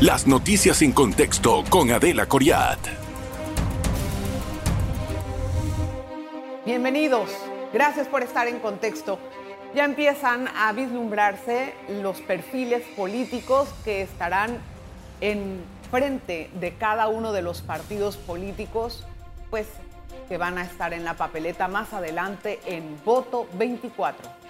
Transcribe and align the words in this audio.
Las 0.00 0.26
noticias 0.26 0.80
en 0.80 0.92
contexto 0.92 1.62
con 1.68 1.90
Adela 1.90 2.24
Coriat. 2.26 2.78
Bienvenidos, 6.64 7.28
gracias 7.74 8.08
por 8.08 8.22
estar 8.22 8.48
en 8.48 8.58
contexto. 8.60 9.18
Ya 9.74 9.84
empiezan 9.84 10.48
a 10.56 10.72
vislumbrarse 10.72 11.74
los 12.00 12.22
perfiles 12.22 12.84
políticos 12.96 13.68
que 13.84 14.00
estarán 14.00 14.60
en 15.20 15.60
frente 15.90 16.48
de 16.58 16.72
cada 16.72 17.08
uno 17.08 17.32
de 17.32 17.42
los 17.42 17.60
partidos 17.60 18.16
políticos, 18.16 19.06
pues 19.50 19.66
que 20.30 20.38
van 20.38 20.56
a 20.56 20.62
estar 20.62 20.94
en 20.94 21.04
la 21.04 21.18
papeleta 21.18 21.68
más 21.68 21.92
adelante 21.92 22.60
en 22.64 22.98
voto 23.04 23.46
24. 23.58 24.45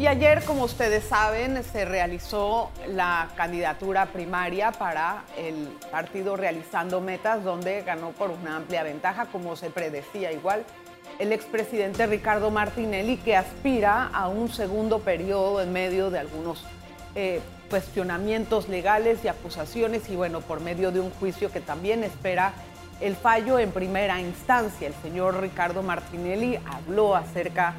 Y 0.00 0.06
ayer, 0.06 0.42
como 0.44 0.64
ustedes 0.64 1.04
saben, 1.04 1.62
se 1.62 1.84
realizó 1.84 2.70
la 2.88 3.28
candidatura 3.36 4.06
primaria 4.06 4.72
para 4.72 5.24
el 5.36 5.68
partido 5.90 6.36
Realizando 6.36 7.02
Metas, 7.02 7.44
donde 7.44 7.82
ganó 7.82 8.12
por 8.12 8.30
una 8.30 8.56
amplia 8.56 8.82
ventaja, 8.82 9.26
como 9.26 9.56
se 9.56 9.68
predecía 9.68 10.32
igual, 10.32 10.64
el 11.18 11.34
expresidente 11.34 12.06
Ricardo 12.06 12.50
Martinelli, 12.50 13.18
que 13.18 13.36
aspira 13.36 14.06
a 14.06 14.28
un 14.28 14.48
segundo 14.50 15.00
periodo 15.00 15.60
en 15.60 15.70
medio 15.70 16.08
de 16.08 16.18
algunos 16.18 16.64
eh, 17.14 17.42
cuestionamientos 17.68 18.70
legales 18.70 19.22
y 19.22 19.28
acusaciones, 19.28 20.08
y 20.08 20.16
bueno, 20.16 20.40
por 20.40 20.60
medio 20.60 20.92
de 20.92 21.00
un 21.00 21.10
juicio 21.10 21.52
que 21.52 21.60
también 21.60 22.04
espera 22.04 22.54
el 23.00 23.16
fallo 23.16 23.58
en 23.58 23.72
primera 23.72 24.20
instancia. 24.20 24.88
El 24.88 24.94
señor 25.02 25.40
Ricardo 25.40 25.82
Martinelli 25.82 26.58
habló 26.70 27.14
acerca 27.14 27.74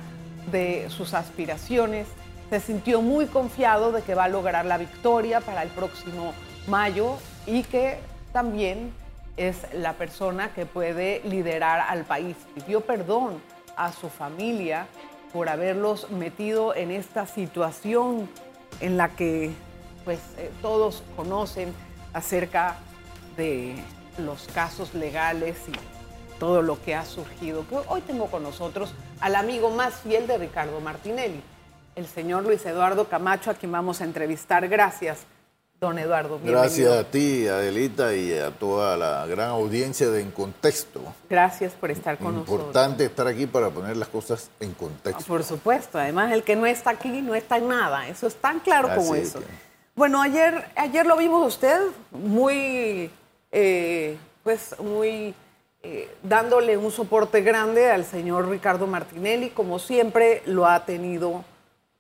de 0.52 0.90
sus 0.90 1.14
aspiraciones, 1.14 2.08
se 2.50 2.60
sintió 2.60 3.02
muy 3.02 3.28
confiado 3.28 3.92
de 3.92 4.02
que 4.02 4.16
va 4.16 4.26
a 4.26 4.28
lograr 4.28 4.66
la 4.66 4.78
victoria 4.78 5.40
para 5.40 5.64
el 5.64 5.70
próximo 5.70 6.34
mayo 6.68 7.18
y 7.46 7.64
que 7.64 8.00
también 8.34 8.94
es 9.38 9.58
la 9.74 9.94
persona 9.94 10.54
que 10.54 10.66
puede 10.66 11.22
liderar 11.24 11.86
al 11.88 12.04
país. 12.04 12.36
Pidió 12.56 12.82
perdón 12.82 13.42
a 13.78 13.94
su 13.94 14.10
familia 14.10 14.88
por 15.32 15.48
haberlos 15.48 16.12
metido 16.12 16.76
en 16.76 16.92
esta 16.92 17.26
situación 17.26 18.30
en 18.82 18.98
la 18.98 19.10
que 19.10 19.52
pues 20.04 20.20
eh, 20.38 20.52
todos 20.62 21.04
conocen 21.16 21.74
acerca 22.14 22.76
de 23.38 23.76
los 24.18 24.48
casos 24.54 24.94
legales 24.94 25.58
y 25.68 26.40
todo 26.40 26.62
lo 26.62 26.82
que 26.82 26.96
ha 26.96 27.06
surgido. 27.06 27.66
Hoy 27.88 28.02
tengo 28.02 28.28
con 28.28 28.44
nosotros 28.44 28.94
al 29.20 29.36
amigo 29.36 29.70
más 29.70 29.96
fiel 29.96 30.28
de 30.28 30.38
Ricardo 30.38 30.80
Martinelli, 30.82 31.42
el 31.96 32.08
señor 32.08 32.44
Luis 32.44 32.66
Eduardo 32.66 33.08
Camacho, 33.08 33.52
a 33.52 33.54
quien 33.54 33.72
vamos 33.72 34.02
a 34.02 34.06
entrevistar. 34.06 34.68
Gracias, 34.68 35.20
don 35.80 36.00
Eduardo. 36.00 36.40
Gracias 36.44 36.92
a 36.92 37.04
ti, 37.04 37.48
Adelita, 37.48 38.16
y 38.16 38.34
a 38.34 38.52
toda 38.52 38.98
la 38.98 39.26
gran 39.28 39.50
audiencia 39.50 40.10
de 40.10 40.22
En 40.22 40.32
Contexto. 40.32 41.02
Gracias 41.30 41.74
por 41.74 41.92
estar 41.92 42.18
con 42.18 42.36
nosotros. 42.36 42.60
Importante 42.60 43.06
estar 43.06 43.28
aquí 43.28 43.46
para 43.46 43.70
poner 43.70 43.98
las 43.98 44.08
cosas 44.08 44.50
en 44.60 44.74
contexto. 44.74 45.24
Por 45.26 45.44
supuesto, 45.44 46.00
además 46.00 46.32
el 46.32 46.44
que 46.44 46.56
no 46.56 46.66
está 46.66 46.92
aquí 46.92 47.22
no 47.22 47.36
está 47.36 47.58
en 47.58 47.68
nada, 47.68 48.08
eso 48.08 48.26
es 48.26 48.36
tan 48.36 48.60
claro 48.62 48.90
como 48.96 49.16
eso. 49.16 49.42
Bueno, 49.94 50.22
ayer, 50.22 50.72
ayer 50.76 51.06
lo 51.06 51.18
vimos 51.18 51.54
usted 51.54 51.80
muy, 52.12 53.12
eh, 53.52 54.18
pues 54.44 54.80
muy 54.80 55.34
eh, 55.84 56.14
dándole 56.24 56.78
un 56.78 56.92
soporte 56.92 57.42
grande 57.42 57.90
al 57.90 58.06
señor 58.06 58.50
Ricardo 58.50 58.88
Martinelli, 58.88 59.50
como 59.50 59.80
siempre 59.80 60.42
lo 60.46 60.68
ha 60.68 60.86
tenido 60.86 61.44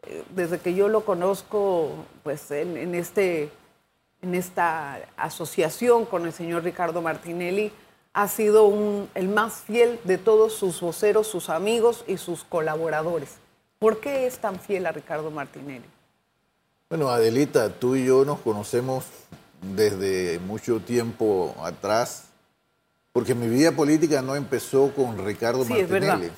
eh, 0.03 0.23
desde 0.35 0.59
que 0.59 0.73
yo 0.73 0.87
lo 0.87 1.05
conozco, 1.05 1.91
pues 2.23 2.49
en, 2.51 2.95
este, 2.95 3.51
en 4.21 4.35
esta 4.35 4.99
asociación 5.17 6.05
con 6.05 6.25
el 6.25 6.33
señor 6.33 6.63
Ricardo 6.63 7.01
Martinelli, 7.01 7.71
ha 8.13 8.27
sido 8.27 9.07
el 9.15 9.27
más 9.29 9.61
fiel 9.61 9.99
de 10.03 10.17
todos 10.17 10.53
sus 10.53 10.81
voceros, 10.81 11.27
sus 11.27 11.49
amigos 11.49 12.03
y 12.07 12.17
sus 12.17 12.43
colaboradores. 12.43 13.37
¿Por 13.79 13.99
qué 13.99 14.27
es 14.27 14.39
tan 14.39 14.59
fiel 14.59 14.85
a 14.85 14.91
Ricardo 14.91 15.31
Martinelli? 15.31 15.85
Bueno, 16.89 17.09
Adelita, 17.09 17.69
tú 17.69 17.95
y 17.95 18.05
yo 18.05 18.25
nos 18.25 18.39
conocemos 18.39 19.05
desde 19.61 20.39
mucho 20.39 20.79
tiempo 20.79 21.55
atrás 21.63 22.25
porque 23.13 23.35
mi 23.35 23.47
vida 23.47 23.71
política 23.71 24.21
no 24.21 24.35
empezó 24.35 24.93
con 24.93 25.23
Ricardo 25.25 25.63
sí, 25.65 25.73
Martinelli. 25.73 26.27
Es 26.27 26.31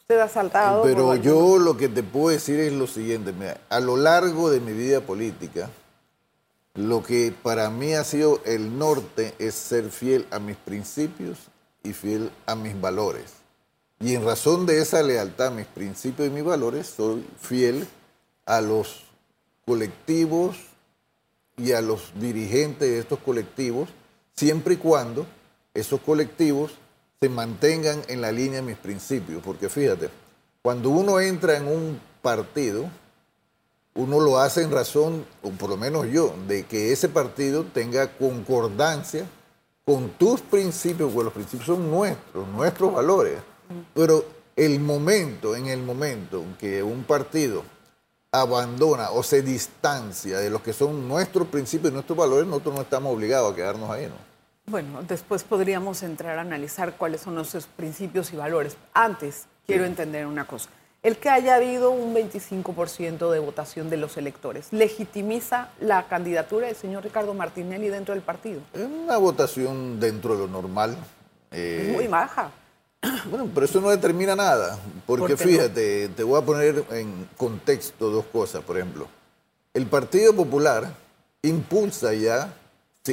Usted 0.00 0.20
ha 0.20 0.28
saltado. 0.28 0.82
Pero 0.82 1.14
yo 1.16 1.58
lo 1.58 1.76
que 1.76 1.88
te 1.88 2.02
puedo 2.02 2.30
decir 2.30 2.58
es 2.60 2.72
lo 2.72 2.86
siguiente. 2.86 3.34
a 3.68 3.80
lo 3.80 3.96
largo 3.96 4.50
de 4.50 4.58
mi 4.58 4.72
vida 4.72 5.00
política, 5.02 5.68
lo 6.74 7.02
que 7.02 7.32
para 7.42 7.70
mí 7.70 7.94
ha 7.94 8.04
sido 8.04 8.40
el 8.44 8.78
norte 8.78 9.34
es 9.38 9.54
ser 9.54 9.90
fiel 9.90 10.26
a 10.30 10.38
mis 10.38 10.56
principios 10.56 11.38
y 11.82 11.92
fiel 11.92 12.30
a 12.46 12.54
mis 12.54 12.80
valores. 12.80 13.34
Y 14.00 14.14
en 14.14 14.24
razón 14.24 14.64
de 14.64 14.80
esa 14.80 15.02
lealtad 15.02 15.48
a 15.48 15.50
mis 15.50 15.66
principios 15.66 16.28
y 16.28 16.30
mis 16.30 16.44
valores, 16.44 16.86
soy 16.86 17.24
fiel 17.40 17.86
a 18.46 18.60
los 18.60 19.04
colectivos 19.66 20.56
y 21.58 21.72
a 21.72 21.80
los 21.80 22.12
dirigentes 22.14 22.88
de 22.88 22.98
estos 22.98 23.18
colectivos, 23.18 23.88
siempre 24.34 24.74
y 24.74 24.76
cuando 24.76 25.26
esos 25.74 26.00
colectivos 26.00 26.72
se 27.20 27.28
mantengan 27.28 28.02
en 28.08 28.20
la 28.20 28.32
línea 28.32 28.60
de 28.60 28.66
mis 28.66 28.76
principios. 28.76 29.42
Porque 29.42 29.68
fíjate, 29.68 30.08
cuando 30.62 30.90
uno 30.90 31.20
entra 31.20 31.56
en 31.56 31.66
un 31.66 32.00
partido, 32.22 32.88
uno 33.94 34.20
lo 34.20 34.38
hace 34.38 34.62
en 34.62 34.70
razón, 34.70 35.26
o 35.42 35.50
por 35.50 35.70
lo 35.70 35.76
menos 35.76 36.06
yo, 36.06 36.34
de 36.46 36.64
que 36.64 36.92
ese 36.92 37.08
partido 37.08 37.64
tenga 37.64 38.16
concordancia 38.16 39.26
con 39.84 40.10
tus 40.10 40.40
principios, 40.40 41.10
porque 41.12 41.24
los 41.24 41.32
principios 41.32 41.66
son 41.66 41.90
nuestros, 41.90 42.46
nuestros 42.48 42.94
valores. 42.94 43.38
Pero 43.94 44.24
el 44.54 44.80
momento, 44.80 45.56
en 45.56 45.66
el 45.66 45.82
momento 45.82 46.42
en 46.42 46.54
que 46.54 46.82
un 46.82 47.04
partido 47.04 47.62
abandona 48.32 49.10
o 49.10 49.22
se 49.22 49.42
distancia 49.42 50.38
de 50.38 50.50
lo 50.50 50.62
que 50.62 50.72
son 50.72 51.08
nuestros 51.08 51.48
principios 51.48 51.90
y 51.90 51.94
nuestros 51.94 52.18
valores, 52.18 52.46
nosotros 52.46 52.74
no 52.74 52.82
estamos 52.82 53.14
obligados 53.14 53.52
a 53.52 53.56
quedarnos 53.56 53.90
ahí, 53.90 54.06
¿no? 54.06 54.28
Bueno, 54.66 55.02
después 55.02 55.44
podríamos 55.44 56.02
entrar 56.02 56.38
a 56.38 56.42
analizar 56.42 56.94
cuáles 56.96 57.22
son 57.22 57.34
nuestros 57.34 57.66
principios 57.66 58.32
y 58.34 58.36
valores. 58.36 58.76
Antes, 58.92 59.46
quiero 59.66 59.86
entender 59.86 60.26
una 60.26 60.46
cosa. 60.46 60.68
El 61.02 61.16
que 61.16 61.30
haya 61.30 61.54
habido 61.54 61.90
un 61.90 62.14
25% 62.14 63.30
de 63.30 63.38
votación 63.38 63.88
de 63.88 63.96
los 63.96 64.18
electores, 64.18 64.66
¿legitimiza 64.72 65.70
la 65.80 66.06
candidatura 66.08 66.66
del 66.66 66.76
señor 66.76 67.04
Ricardo 67.04 67.32
Martinelli 67.32 67.88
dentro 67.88 68.12
del 68.12 68.22
partido? 68.22 68.60
Es 68.74 68.84
una 68.84 69.16
votación 69.16 70.00
dentro 70.00 70.34
de 70.34 70.40
lo 70.40 70.48
normal. 70.48 70.98
Eh, 71.50 71.92
muy 71.94 72.08
baja. 72.08 72.50
Bueno, 73.30 73.50
pero 73.52 73.66
eso 73.66 73.80
no 73.80 73.90
determina 73.90 74.34
nada, 74.34 74.78
porque 75.06 75.36
fíjate, 75.36 76.08
te 76.08 76.22
voy 76.22 76.40
a 76.40 76.44
poner 76.44 76.84
en 76.90 77.28
contexto 77.36 78.10
dos 78.10 78.24
cosas, 78.26 78.62
por 78.62 78.76
ejemplo. 78.76 79.06
El 79.74 79.86
Partido 79.86 80.34
Popular 80.34 80.92
impulsa 81.42 82.14
ya 82.14 82.52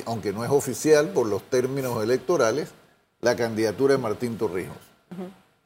aunque 0.06 0.34
no 0.34 0.44
es 0.44 0.52
oficial 0.52 1.10
por 1.10 1.28
los 1.28 1.44
términos 1.44 2.04
electorales, 2.04 2.70
la 3.22 3.36
candidatura 3.36 3.94
de 3.94 3.98
Martín 4.00 4.38
Torrijos. 4.38 4.78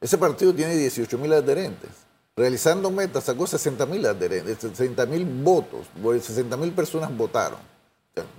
Ese 0.00 0.18
partido 0.18 0.54
tiene 0.54 0.76
18 0.76 1.18
mil 1.18 1.32
adherentes. 1.32 1.90
Realizando 2.36 2.90
metas 2.90 3.24
sacó 3.24 3.46
60 3.46 3.84
mil 3.86 4.06
adherentes, 4.06 4.58
60 4.58 5.04
mil 5.06 5.24
votos, 5.24 5.86
60 6.02 6.56
mil 6.56 6.72
personas 6.72 7.14
votaron. 7.14 7.58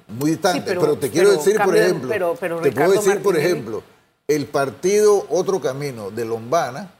muy 0.07 0.31
distante, 0.31 0.61
pero, 0.65 0.97
te 0.97 1.09
quiero 1.09 1.31
decir, 1.31 1.57
por 1.63 1.75
ejemplo, 1.75 2.35
te 2.61 2.71
puedo 2.71 2.91
decir, 2.93 3.21
por 3.21 3.37
ejemplo, 3.37 3.83
el 4.35 4.45
partido 4.45 5.25
Otro 5.29 5.59
Camino 5.59 6.09
de 6.09 6.23
Lombana 6.23 6.91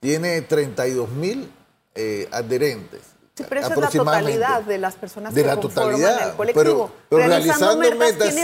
tiene 0.00 0.40
32 0.40 1.10
mil 1.10 1.52
eh, 1.94 2.28
adherentes. 2.32 3.00
Sí, 3.34 3.44
pero 3.48 3.60
esa 3.60 3.74
es 3.74 3.80
la 3.80 3.90
totalidad 3.90 4.62
de 4.62 4.78
las 4.78 4.94
personas 4.94 5.34
de 5.34 5.42
que 5.42 5.46
la 5.46 5.60
totalidad, 5.60 6.30
el 6.30 6.36
colectivo. 6.36 6.90
Pero, 7.08 7.26
realizando, 7.26 7.96
metas, 7.96 8.34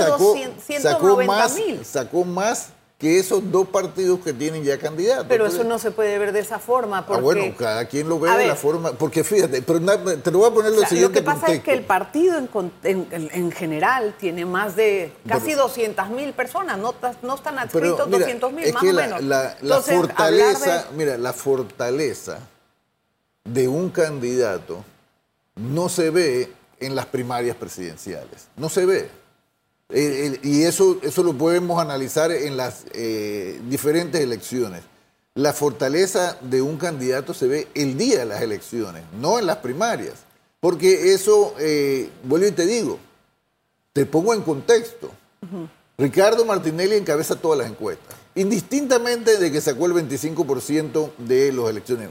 sacó, 0.82 1.22
más, 1.25 1.56
sacó 1.84 2.25
más 2.25 2.70
que 2.98 3.20
esos 3.20 3.52
dos 3.52 3.68
partidos 3.68 4.18
que 4.18 4.32
tienen 4.32 4.64
ya 4.64 4.76
candidatos. 4.76 5.26
Pero 5.28 5.46
eso 5.46 5.62
no 5.62 5.78
se 5.78 5.92
puede 5.92 6.18
ver 6.18 6.32
de 6.32 6.40
esa 6.40 6.58
forma. 6.58 7.06
Porque, 7.06 7.20
ah, 7.20 7.22
bueno, 7.22 7.56
cada 7.56 7.84
quien 7.84 8.08
lo 8.08 8.18
ve 8.18 8.28
de 8.36 8.48
la 8.48 8.56
forma. 8.56 8.92
Porque 8.92 9.22
fíjate, 9.22 9.62
pero 9.62 9.80
te 10.20 10.30
lo 10.32 10.38
voy 10.38 10.50
a 10.50 10.54
poner 10.54 10.72
lo 10.72 10.84
siguiente. 10.84 11.02
Lo 11.02 11.12
que 11.12 11.22
pasa 11.22 11.52
es 11.52 11.62
que 11.62 11.72
el 11.72 11.84
partido 11.84 12.36
en, 12.82 13.52
general 13.52 14.16
tiene 14.18 14.44
más 14.44 14.74
de 14.74 15.12
casi 15.28 15.52
200 15.52 16.10
mil 16.10 16.32
personas, 16.32 16.76
no, 16.78 16.92
no 17.22 17.36
están 17.36 17.60
adscritos 17.60 18.10
200 18.10 18.52
mil, 18.52 18.72
más 18.72 18.82
o 18.82 18.86
menos. 18.86 19.22
La, 19.22 19.56
la 19.62 19.80
fortaleza, 19.80 20.88
mira, 20.96 21.16
la 21.16 21.32
fortaleza 21.32 22.40
de 23.44 23.68
un 23.68 23.90
candidato 23.90 24.84
no 25.54 25.88
se 25.88 26.10
ve 26.10 26.52
en 26.80 26.96
las 26.96 27.06
primarias 27.06 27.56
presidenciales. 27.56 28.48
No 28.56 28.68
se 28.68 28.86
ve. 28.86 29.18
Y 29.90 30.64
eso, 30.64 30.99
eso 31.02 31.23
lo 31.23 31.32
podemos 31.32 31.81
analizar 31.81 32.31
en 32.31 32.56
las 32.56 32.85
eh, 32.93 33.58
diferentes 33.69 34.20
elecciones. 34.20 34.82
la 35.35 35.52
fortaleza 35.52 36.37
de 36.43 36.61
un 36.61 36.76
candidato 36.79 37.32
se 37.32 37.46
ve 37.46 37.69
el 37.75 37.96
día 37.96 38.19
de 38.19 38.25
las 38.26 38.43
elecciones, 38.43 39.05
no 39.20 39.38
en 39.38 39.46
las 39.46 39.58
primarias. 39.58 40.14
Porque 40.61 41.14
eso, 41.14 41.55
eh, 41.61 42.11
vuelvo 42.25 42.49
y 42.49 42.50
te 42.50 42.67
digo, 42.67 42.99
te 43.93 44.05
pongo 44.05 44.35
en 44.35 44.43
contexto. 44.43 45.11
Ricardo 45.96 46.44
Martinelli 46.44 46.96
encabeza 46.96 47.37
todas 47.37 47.58
las 47.58 47.70
encuestas, 47.70 48.17
indistintamente 48.34 49.38
de 49.38 49.52
que 49.52 49.61
sacó 49.61 49.87
el 49.87 49.93
25% 49.93 51.12
de 51.19 51.52
los 51.52 51.70
elecciones. 51.70 52.11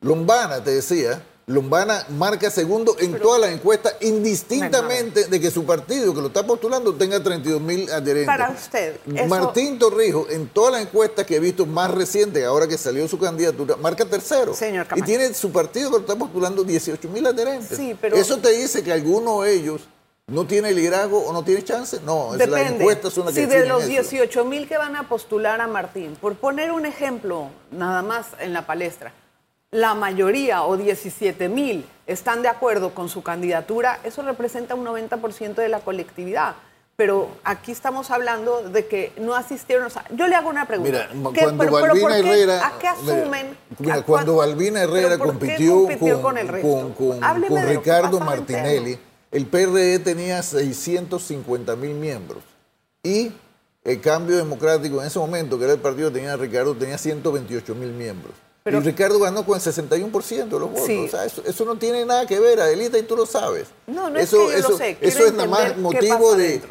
Lombana, 0.00 0.62
te 0.62 0.72
decía, 0.72 1.22
Lombana 1.48 2.04
marca 2.08 2.50
segundo 2.50 2.96
en 2.98 3.20
todas 3.20 3.40
las 3.40 3.52
encuestas, 3.52 3.94
indistintamente 4.00 5.26
de 5.28 5.40
que 5.40 5.48
su 5.52 5.64
partido 5.64 6.12
que 6.12 6.20
lo 6.20 6.26
está 6.26 6.44
postulando 6.44 6.92
tenga 6.94 7.22
32 7.22 7.60
mil 7.60 7.88
adherentes. 7.92 8.26
Para 8.26 8.50
usted. 8.50 8.98
Martín 9.28 9.78
Torrijos, 9.78 10.28
en 10.30 10.48
todas 10.48 10.72
las 10.72 10.82
encuestas 10.82 11.24
que 11.24 11.36
he 11.36 11.40
visto 11.40 11.64
más 11.64 11.92
recientes, 11.92 12.44
ahora 12.44 12.66
que 12.66 12.76
salió 12.76 13.06
su 13.06 13.16
candidatura, 13.16 13.76
marca 13.76 14.04
tercero. 14.04 14.54
Señor 14.54 14.88
y 14.96 15.02
tiene 15.02 15.32
su 15.34 15.52
partido 15.52 15.90
que 15.90 15.98
lo 15.98 16.00
está 16.00 16.16
postulando 16.16 16.64
18 16.64 17.08
mil 17.10 17.24
adherentes. 17.24 17.78
Sí, 17.78 17.96
pero... 18.00 18.16
Eso 18.16 18.38
te 18.38 18.50
dice 18.50 18.82
que 18.82 18.92
alguno 18.92 19.42
de 19.42 19.54
ellos 19.54 19.82
no 20.26 20.48
tiene 20.48 20.72
liderazgo 20.72 21.20
o 21.20 21.32
no 21.32 21.44
tiene 21.44 21.62
chance. 21.62 22.00
No, 22.04 22.32
Depende. 22.32 22.60
las 22.60 22.72
encuestas 22.72 23.12
son 23.12 23.26
las 23.26 23.34
que 23.36 23.42
Si 23.42 23.46
de 23.46 23.66
los 23.66 23.86
18 23.86 24.44
mil 24.46 24.66
que 24.66 24.78
van 24.78 24.96
a 24.96 25.08
postular 25.08 25.60
a 25.60 25.68
Martín, 25.68 26.16
por 26.20 26.34
poner 26.34 26.72
un 26.72 26.86
ejemplo 26.86 27.50
nada 27.70 28.02
más 28.02 28.26
en 28.40 28.52
la 28.52 28.66
palestra, 28.66 29.12
la 29.76 29.94
mayoría 29.94 30.62
o 30.62 30.78
17 30.78 31.50
mil 31.50 31.84
están 32.06 32.40
de 32.40 32.48
acuerdo 32.48 32.94
con 32.94 33.10
su 33.10 33.22
candidatura, 33.22 34.00
eso 34.04 34.22
representa 34.22 34.74
un 34.74 34.86
90% 34.86 35.54
de 35.54 35.68
la 35.68 35.80
colectividad. 35.80 36.54
Pero 36.96 37.28
aquí 37.44 37.72
estamos 37.72 38.10
hablando 38.10 38.62
de 38.62 38.86
que 38.86 39.12
no 39.18 39.34
asistieron. 39.34 39.90
yo 40.14 40.28
le 40.28 40.34
hago 40.34 40.48
una 40.48 40.66
pregunta. 40.66 41.08
Mira, 41.12 41.30
cuando 41.30 41.70
Balbina 41.70 42.16
Herrera. 42.16 42.66
¿A 42.66 42.78
qué 42.78 42.88
asumen? 42.88 43.54
Mira, 43.78 44.00
cuando 44.00 44.36
Balbina 44.36 44.80
Herrera 44.80 45.18
compitió, 45.18 45.86
con, 46.62 46.94
con, 46.94 47.20
Ricardo 47.68 48.18
Martinelli, 48.20 48.98
el 49.30 49.44
PRD 49.44 49.98
tenía 49.98 50.42
650 50.42 51.76
mil 51.76 51.92
miembros. 51.96 52.42
Y 53.02 53.30
el 53.84 54.00
Cambio 54.00 54.38
Democrático 54.38 55.02
en 55.02 55.08
ese 55.08 55.18
momento, 55.18 55.58
que 55.58 55.64
era 55.64 55.74
el 55.74 55.80
partido 55.80 56.08
que 56.08 56.14
tenía 56.14 56.34
Ricardo, 56.34 56.74
tenía 56.74 56.96
128 56.96 57.74
mil 57.74 57.90
miembros 57.90 58.45
y 58.66 58.80
Ricardo 58.80 59.20
ganó 59.20 59.44
con 59.44 59.56
el 59.56 59.62
61% 59.62 60.28
de 60.28 60.58
los 60.58 60.70
votos. 60.70 60.88
O 60.88 61.08
sea, 61.08 61.24
eso, 61.24 61.64
no 61.64 61.76
tiene 61.76 62.04
nada 62.04 62.26
que 62.26 62.40
ver, 62.40 62.60
Adelita, 62.60 62.98
y 62.98 63.02
tú 63.02 63.16
lo 63.16 63.26
sabes. 63.26 63.68
No, 63.86 64.10
no 64.10 64.18
eso, 64.18 64.50
es 64.50 64.56
que 64.56 64.62
yo 64.62 64.68
lo 64.68 64.76
sé. 64.76 64.98
eso 65.00 65.26
es 65.26 65.32
nada 65.32 65.48
más 65.48 65.76
motivo 65.76 66.34
de 66.34 66.62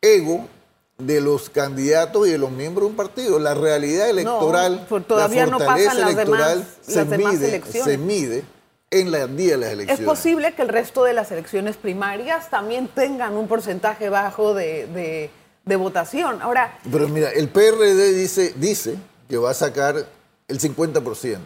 ego 0.00 0.48
de 0.96 1.20
los 1.20 1.50
candidatos 1.50 2.26
y 2.28 2.30
de 2.30 2.38
los 2.38 2.50
miembros 2.50 2.86
de 2.86 2.90
un 2.90 2.96
partido. 2.96 3.38
La 3.38 3.54
realidad 3.54 4.08
electoral, 4.08 4.86
todavía 5.06 5.46
la 5.46 5.58
fortaleza 5.58 5.94
no 5.94 5.98
pasan 5.98 6.08
electoral 6.08 6.66
demás, 6.86 6.86
se, 6.86 7.04
mide, 7.04 7.62
se 7.62 7.98
mide 7.98 8.44
en 8.90 9.10
la 9.10 9.26
día 9.26 9.52
de 9.52 9.58
las 9.58 9.72
elecciones. 9.72 10.00
Es 10.00 10.06
posible 10.06 10.54
que 10.54 10.62
el 10.62 10.68
resto 10.68 11.04
de 11.04 11.12
las 11.12 11.30
elecciones 11.32 11.76
primarias 11.76 12.48
también 12.48 12.88
tengan 12.88 13.36
un 13.36 13.48
porcentaje 13.48 14.08
bajo 14.08 14.54
de, 14.54 15.30
de 15.64 15.76
votación. 15.76 16.40
Ahora. 16.42 16.78
Pero 16.90 17.08
mira, 17.08 17.30
el 17.30 17.48
PRD 17.48 18.12
dice, 18.12 18.54
dice 18.56 18.96
que 19.28 19.36
va 19.36 19.50
a 19.50 19.54
sacar 19.54 20.06
el 20.48 20.60
50%. 20.60 21.38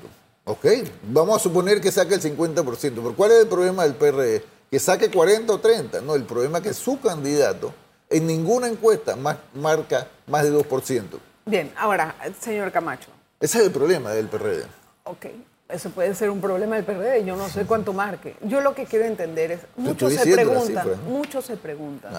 ¿Ok? 0.45 0.67
Vamos 1.03 1.37
a 1.37 1.39
suponer 1.39 1.81
que 1.81 1.93
saque 1.93 2.15
el 2.15 2.23
50%. 2.23 2.65
¿Pero 2.81 3.15
cuál 3.15 3.33
es 3.33 3.43
el 3.43 3.49
problema 3.49 3.85
del 3.85 3.95
PRE? 3.95 4.43
Que 4.71 4.79
saque 4.79 5.11
40 5.11 5.53
o 5.53 5.59
30. 5.59 6.01
No, 6.01 6.15
el 6.15 6.25
problema 6.25 6.59
es 6.59 6.65
que 6.65 6.75
su 6.75 7.01
candidato 7.01 7.73
en 8.09 8.27
ninguna 8.27 8.69
encuesta 8.69 9.17
marca 9.55 10.09
más 10.27 10.45
de 10.45 10.53
2%. 10.53 11.03
Bien, 11.45 11.73
ahora, 11.77 12.15
señor 12.41 12.73
Camacho. 12.73 13.11
Ese 13.41 13.59
es 13.59 13.65
el 13.65 13.71
problema 13.71 14.11
del 14.11 14.29
PRD. 14.29 14.65
Ok, 15.05 15.27
eso 15.69 15.91
puede 15.91 16.15
ser 16.15 16.31
un 16.31 16.41
problema 16.41 16.77
del 16.77 16.85
PRD, 16.85 17.25
yo 17.25 17.37
no 17.37 17.49
sé 17.49 17.65
cuánto 17.65 17.93
marque. 17.93 18.37
Yo 18.43 18.61
lo 18.61 18.75
que 18.75 18.85
quiero 18.85 19.05
entender 19.05 19.53
es, 19.53 19.61
muchos 19.77 20.13
se 20.13 20.33
preguntan, 20.33 20.89
muchos 21.07 21.45
se 21.47 21.57
preguntan, 21.57 22.13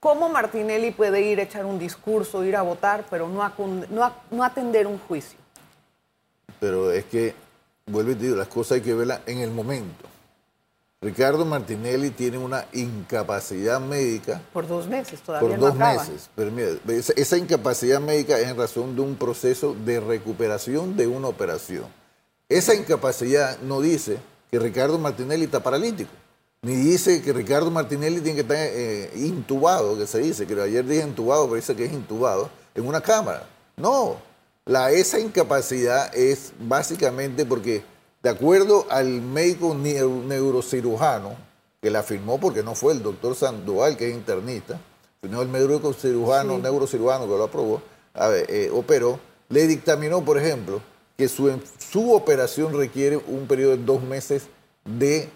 ¿cómo 0.00 0.28
Martinelli 0.28 0.92
puede 0.92 1.20
ir 1.22 1.40
a 1.40 1.42
echar 1.42 1.66
un 1.66 1.78
discurso, 1.78 2.44
ir 2.44 2.56
a 2.56 2.62
votar, 2.62 3.04
pero 3.10 3.28
no, 3.28 4.12
no 4.30 4.44
atender 4.44 4.86
un 4.86 4.98
juicio? 4.98 5.38
Pero 6.60 6.90
es 6.92 7.04
que, 7.04 7.34
vuelvo 7.86 8.12
y 8.12 8.14
te 8.14 8.24
digo, 8.24 8.36
las 8.36 8.48
cosas 8.48 8.76
hay 8.76 8.80
que 8.82 8.94
verlas 8.94 9.20
en 9.26 9.38
el 9.38 9.50
momento. 9.50 10.06
Ricardo 11.02 11.44
Martinelli 11.44 12.10
tiene 12.10 12.38
una 12.38 12.64
incapacidad 12.72 13.78
médica. 13.80 14.40
Por 14.52 14.66
dos 14.66 14.88
meses, 14.88 15.20
todavía 15.20 15.48
por 15.48 15.58
dos 15.58 15.74
meses. 15.74 16.30
Pero 16.34 16.50
mira, 16.50 16.70
esa, 17.16 17.36
incapacidad 17.36 18.00
médica 18.00 18.38
es 18.38 18.48
en 18.48 18.56
razón 18.56 18.96
de 18.96 19.02
un 19.02 19.14
proceso 19.14 19.76
de 19.84 20.00
recuperación 20.00 20.96
de 20.96 21.06
una 21.06 21.28
operación. 21.28 21.84
Esa 22.48 22.74
incapacidad 22.74 23.58
no 23.60 23.80
dice 23.80 24.18
que 24.50 24.58
Ricardo 24.58 24.98
Martinelli 24.98 25.44
está 25.44 25.62
paralítico, 25.62 26.10
ni 26.62 26.74
dice 26.74 27.20
que 27.20 27.32
Ricardo 27.32 27.70
Martinelli 27.70 28.20
tiene 28.20 28.36
que 28.36 28.40
estar 28.40 28.56
eh, 28.58 29.12
intubado, 29.16 29.98
que 29.98 30.06
se 30.06 30.18
dice, 30.18 30.46
que 30.46 30.60
ayer 30.60 30.84
dije 30.84 31.02
intubado, 31.02 31.44
pero 31.44 31.56
dice 31.56 31.76
que 31.76 31.84
es 31.84 31.92
intubado, 31.92 32.48
en 32.74 32.86
una 32.86 33.00
cámara. 33.00 33.46
No, 33.76 34.16
la, 34.66 34.90
esa 34.90 35.18
incapacidad 35.20 36.14
es 36.14 36.52
básicamente 36.58 37.46
porque, 37.46 37.82
de 38.22 38.30
acuerdo 38.30 38.86
al 38.90 39.22
médico 39.22 39.74
neurocirujano, 39.74 41.36
que 41.80 41.90
la 41.90 42.02
firmó 42.02 42.38
porque 42.40 42.62
no 42.64 42.74
fue 42.74 42.92
el 42.92 43.02
doctor 43.02 43.36
Sandoval, 43.36 43.96
que 43.96 44.08
es 44.08 44.14
internista, 44.14 44.80
sino 45.22 45.40
el 45.40 45.48
médico 45.48 45.92
cirujano, 45.92 46.58
neurocirujano 46.58 47.24
que 47.24 47.36
lo 47.38 47.44
aprobó, 47.44 47.82
eh, 48.48 48.70
operó, 48.72 49.20
le 49.48 49.66
dictaminó, 49.68 50.24
por 50.24 50.36
ejemplo, 50.36 50.82
que 51.16 51.28
su, 51.28 51.60
su 51.78 52.12
operación 52.12 52.76
requiere 52.76 53.16
un 53.16 53.46
periodo 53.46 53.76
de 53.76 53.84
dos 53.84 54.02
meses 54.02 54.48
de 54.84 55.28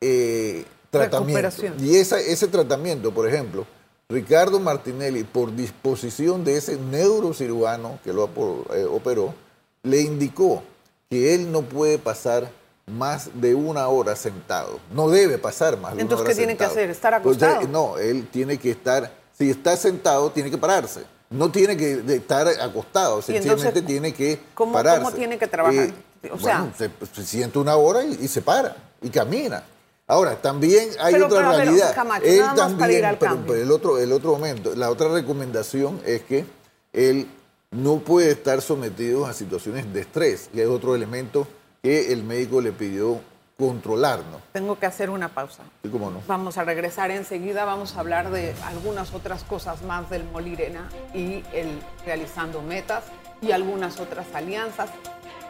eh, 0.00 0.64
tratamiento. 0.90 1.74
Y 1.78 1.96
esa, 1.96 2.20
ese 2.20 2.48
tratamiento, 2.48 3.12
por 3.12 3.28
ejemplo, 3.28 3.66
Ricardo 4.10 4.58
Martinelli, 4.58 5.22
por 5.22 5.54
disposición 5.54 6.42
de 6.42 6.56
ese 6.56 6.78
neurocirujano 6.78 7.98
que 8.02 8.14
lo 8.14 8.30
eh, 8.74 8.86
operó, 8.90 9.34
le 9.82 10.00
indicó 10.00 10.62
que 11.10 11.34
él 11.34 11.52
no 11.52 11.60
puede 11.60 11.98
pasar 11.98 12.50
más 12.86 13.28
de 13.34 13.54
una 13.54 13.86
hora 13.88 14.16
sentado. 14.16 14.80
No 14.94 15.10
debe 15.10 15.36
pasar 15.36 15.76
más 15.76 15.94
de 15.94 15.96
una 16.02 16.04
hora 16.06 16.22
¿Entonces 16.22 16.26
qué 16.26 16.34
tiene 16.34 16.56
que 16.56 16.64
hacer? 16.64 16.88
¿Estar 16.88 17.12
acostado? 17.12 17.68
no, 17.68 17.98
él 17.98 18.26
tiene 18.32 18.56
que 18.56 18.70
estar, 18.70 19.12
si 19.36 19.50
está 19.50 19.76
sentado, 19.76 20.30
tiene 20.30 20.50
que 20.50 20.56
pararse. 20.56 21.02
No 21.28 21.50
tiene 21.50 21.76
que 21.76 22.02
estar 22.14 22.48
acostado, 22.62 23.20
sencillamente 23.20 23.82
tiene 23.82 24.14
que 24.14 24.40
pararse. 24.72 25.02
¿Cómo 25.04 25.14
tiene 25.14 25.36
que 25.36 25.46
trabajar? 25.46 25.90
Eh, 26.22 26.30
o 26.32 26.38
sea, 26.38 26.72
se, 26.78 26.90
siente 27.26 27.58
una 27.58 27.76
hora 27.76 28.02
y 28.02 28.26
se 28.26 28.40
para 28.40 28.74
y 29.02 29.10
camina. 29.10 29.62
Ahora, 30.10 30.36
también 30.36 30.88
hay 31.00 31.14
otra 31.20 31.52
realidad. 31.52 31.94
él 32.22 32.44
también, 32.56 33.16
pero, 33.20 33.54
el 33.54 33.70
otro, 33.70 33.98
el 33.98 34.10
otro 34.10 34.32
momento, 34.32 34.74
la 34.74 34.90
otra 34.90 35.08
recomendación 35.08 36.00
es 36.06 36.22
que 36.22 36.46
él 36.94 37.28
no 37.70 37.98
puede 37.98 38.30
estar 38.30 38.62
sometido 38.62 39.26
a 39.26 39.34
situaciones 39.34 39.92
de 39.92 40.00
estrés, 40.00 40.48
que 40.50 40.62
es 40.62 40.68
otro 40.68 40.94
elemento 40.94 41.46
que 41.82 42.10
el 42.10 42.24
médico 42.24 42.62
le 42.62 42.72
pidió 42.72 43.20
controlar, 43.58 44.20
¿no? 44.30 44.40
Tengo 44.52 44.78
que 44.78 44.86
hacer 44.86 45.10
una 45.10 45.28
pausa. 45.28 45.64
Sí, 45.82 45.90
cómo 45.90 46.10
no. 46.10 46.22
Vamos 46.26 46.56
a 46.56 46.64
regresar 46.64 47.10
enseguida, 47.10 47.66
vamos 47.66 47.96
a 47.96 48.00
hablar 48.00 48.30
de 48.30 48.54
algunas 48.64 49.12
otras 49.12 49.44
cosas 49.44 49.82
más 49.82 50.08
del 50.08 50.24
Molirena 50.24 50.88
y 51.12 51.44
el 51.52 51.82
realizando 52.06 52.62
metas 52.62 53.04
y 53.42 53.50
algunas 53.50 54.00
otras 54.00 54.26
alianzas. 54.32 54.88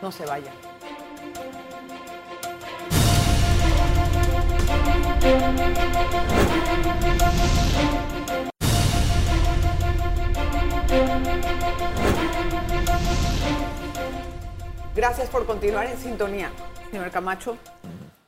No 0.03 0.11
se 0.11 0.27
vayan. 0.27 0.55
Gracias 14.95 15.31
por 15.31 15.47
continuar 15.47 15.87
en 15.87 15.97
sintonía, 15.97 16.51
señor 16.91 17.11
Camacho. 17.11 17.57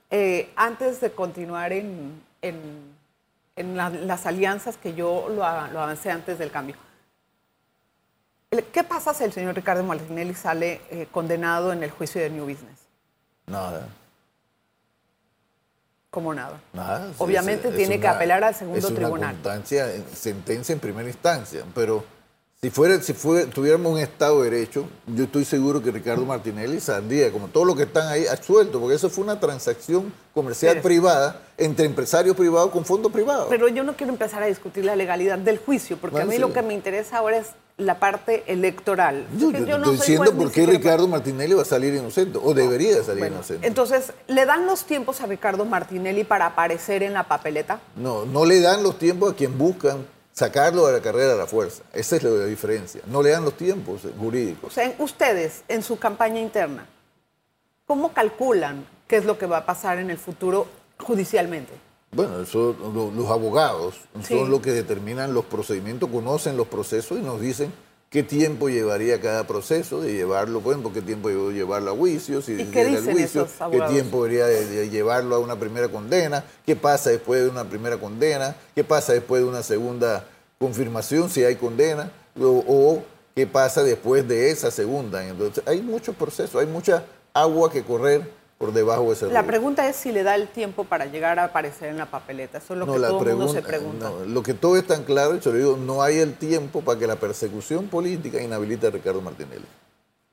Eh, 0.08 0.52
antes 0.54 1.00
de 1.00 1.10
continuar 1.10 1.72
en, 1.72 2.22
las 3.56 4.26
alianzas 4.26 4.76
que 4.76 4.94
yo 4.94 5.28
lo, 5.28 5.44
avancé 5.44 6.10
antes 6.10 6.38
del 6.38 6.50
cambio, 6.50 6.76
¿qué 8.72 8.84
pasa 8.84 9.12
si 9.14 9.24
el 9.24 9.32
señor 9.32 9.56
Ricardo 9.56 9.82
Martinelli 9.82 10.34
sale 10.34 10.80
eh, 10.90 11.08
condenado 11.10 11.72
en 11.72 11.82
el 11.82 11.90
juicio 11.90 12.20
de 12.20 12.30
New 12.30 12.44
Business? 12.44 12.78
Nada. 13.46 13.88
Como 16.10 16.34
nada. 16.34 16.60
Nada. 16.72 17.12
Obviamente 17.18 17.70
tiene 17.70 18.00
que 18.00 18.08
apelar 18.08 18.42
al 18.42 18.54
segundo 18.54 18.88
tribunal. 18.88 19.36
Una 19.44 19.62
sentencia 20.12 20.72
en 20.72 20.80
primera 20.80 21.08
instancia, 21.08 21.62
pero 21.72 22.04
Si, 22.62 22.68
fuera, 22.68 23.00
si 23.00 23.14
fuera, 23.14 23.48
tuviéramos 23.48 23.90
un 23.90 23.98
Estado 24.00 24.42
de 24.42 24.50
Derecho, 24.50 24.84
yo 25.06 25.24
estoy 25.24 25.46
seguro 25.46 25.82
que 25.82 25.90
Ricardo 25.90 26.26
Martinelli 26.26 26.78
saldría, 26.78 27.32
como 27.32 27.48
todos 27.48 27.66
los 27.66 27.74
que 27.74 27.84
están 27.84 28.06
ahí, 28.08 28.26
absuelto, 28.26 28.78
porque 28.78 28.96
eso 28.96 29.08
fue 29.08 29.24
una 29.24 29.40
transacción 29.40 30.12
comercial 30.34 30.74
Pero- 30.74 30.82
privada 30.82 31.40
entre 31.56 31.86
empresarios 31.86 32.36
privados 32.36 32.70
con 32.70 32.84
fondos 32.84 33.10
privados. 33.12 33.46
Pero 33.48 33.66
yo 33.68 33.82
no 33.82 33.96
quiero 33.96 34.12
empezar 34.12 34.42
a 34.42 34.46
discutir 34.46 34.84
la 34.84 34.94
legalidad 34.94 35.38
del 35.38 35.56
juicio, 35.56 35.96
porque 35.96 36.16
Bueno, 36.16 36.26
a 36.26 36.28
mí 36.28 36.34
sí. 36.34 36.40
lo 36.42 36.52
que 36.52 36.60
me 36.60 36.74
interesa 36.74 37.16
ahora 37.16 37.38
es 37.38 37.46
la 37.78 37.98
parte 37.98 38.44
electoral. 38.46 39.26
yo, 39.38 39.50
yo 39.52 39.78
no 39.78 39.84
estoy 39.92 39.96
diciendo 39.96 40.30
por 40.34 40.52
qué 40.52 40.66
Ricardo 40.66 41.08
Martinelli 41.08 41.54
va 41.54 41.62
a 41.62 41.64
salir 41.64 41.94
inocente, 41.94 42.38
o 42.42 42.52
debería 42.52 42.94
de 42.94 43.02
salir 43.04 43.20
Bueno, 43.20 43.36
inocente. 43.36 43.66
entonces, 43.66 44.12
¿le 44.28 44.44
dan 44.44 44.66
los 44.66 44.84
tiempos 44.84 45.22
a 45.22 45.26
Ricardo 45.26 45.64
Martinelli 45.64 46.24
para 46.24 46.44
aparecer 46.44 47.02
en 47.04 47.14
la 47.14 47.22
papeleta? 47.26 47.80
No, 47.96 48.26
no 48.26 48.44
le 48.44 48.60
dan 48.60 48.82
los 48.82 48.98
tiempos 48.98 49.32
a 49.32 49.34
quien 49.34 49.56
buscan 49.56 50.04
sacarlo 50.40 50.86
de 50.86 50.94
la 50.94 51.00
carrera 51.00 51.34
a 51.34 51.36
la 51.36 51.46
fuerza. 51.46 51.82
Esa 51.92 52.16
es 52.16 52.22
la 52.22 52.44
diferencia. 52.46 53.02
No 53.06 53.22
le 53.22 53.30
dan 53.30 53.44
los 53.44 53.54
tiempos 53.56 54.04
eh, 54.06 54.12
O 54.16 54.20
jurídicos. 54.20 54.72
sea, 54.72 54.94
ustedes, 54.98 55.62
en 55.68 55.82
su 55.82 55.98
campaña 55.98 56.40
interna, 56.40 56.86
¿cómo 57.86 58.12
calculan 58.12 58.86
qué 59.06 59.16
es 59.18 59.24
lo 59.24 59.36
que 59.38 59.46
va 59.46 59.58
a 59.58 59.66
pasar 59.66 59.98
en 59.98 60.10
el 60.10 60.16
futuro 60.18 60.66
judicialmente? 60.98 61.72
Bueno, 62.12 62.40
eso, 62.40 62.74
lo- 62.94 63.10
los 63.10 63.30
abogados 63.30 63.94
Sí. 64.22 64.36
son 64.38 64.50
los 64.50 64.60
que 64.60 64.72
determinan 64.72 65.32
los 65.34 65.44
procedimientos, 65.44 66.08
conocen 66.10 66.56
los 66.56 66.66
procesos 66.68 67.18
y 67.18 67.22
nos 67.22 67.40
dicen 67.40 67.72
qué 68.10 68.24
tiempo 68.24 68.68
llevaría 68.68 69.20
cada 69.20 69.46
proceso 69.46 70.00
de 70.00 70.12
llevarlo, 70.12 70.60
por 70.60 70.72
ejemplo, 70.72 70.92
qué 70.92 71.00
tiempo 71.00 71.30
llevarlo 71.30 71.92
a 71.92 71.94
juicio, 71.94 72.42
si 72.42 72.52
¿Y 72.54 72.64
si 72.64 72.64
qué 72.66 72.84
dicen 72.84 73.12
juicio, 73.12 73.44
esos 73.44 73.70
qué 73.70 73.80
tiempo 73.82 74.24
debería 74.24 74.46
de, 74.46 74.66
de 74.66 74.90
llevarlo 74.90 75.36
a 75.36 75.38
una 75.38 75.58
primera 75.58 75.88
condena, 75.88 76.44
qué 76.66 76.74
pasa 76.74 77.10
después 77.10 77.40
de 77.42 77.48
una 77.48 77.64
primera 77.64 77.98
condena, 77.98 78.56
qué 78.74 78.82
pasa 78.82 79.12
después 79.12 79.42
de 79.42 79.48
una 79.48 79.62
segunda 79.62 80.26
confirmación, 80.58 81.30
si 81.30 81.44
hay 81.44 81.54
condena, 81.54 82.10
o, 82.38 82.64
o 82.66 83.02
qué 83.36 83.46
pasa 83.46 83.84
después 83.84 84.26
de 84.26 84.50
esa 84.50 84.72
segunda. 84.72 85.24
Entonces, 85.24 85.62
hay 85.66 85.80
muchos 85.80 86.16
procesos, 86.16 86.60
hay 86.60 86.66
mucha 86.66 87.04
agua 87.32 87.70
que 87.70 87.84
correr 87.84 88.39
por 88.60 88.74
debajo 88.74 89.04
de 89.06 89.12
ese 89.14 89.26
La 89.28 89.40
río. 89.40 89.46
pregunta 89.48 89.88
es 89.88 89.96
si 89.96 90.12
le 90.12 90.22
da 90.22 90.34
el 90.34 90.46
tiempo 90.46 90.84
para 90.84 91.06
llegar 91.06 91.38
a 91.38 91.44
aparecer 91.44 91.88
en 91.88 91.96
la 91.96 92.04
papeleta. 92.04 92.58
Eso 92.58 92.74
es 92.74 92.78
lo 92.80 92.92
que 92.92 92.98
la 92.98 93.08
todo 93.08 93.22
el 93.22 93.34
mundo 93.36 93.50
se 93.54 93.62
pregunta. 93.62 94.10
no, 94.10 94.26
lo 94.26 94.42
que 94.42 94.52
todo 94.52 94.76
es 94.76 94.86
tan 94.86 95.02
claro, 95.04 95.34
y 95.34 95.40
se 95.40 95.48
lo 95.48 95.56
digo, 95.56 95.76
no 95.78 96.02
hay 96.02 96.18
el 96.18 96.34
tiempo 96.34 96.82
para 96.82 96.98
que 96.98 97.06
la 97.06 97.16
persecución 97.16 97.88
política 97.88 98.38
inhabilite 98.38 98.86
a 98.86 98.90
Ricardo 98.90 99.22
Martinelli. 99.22 99.64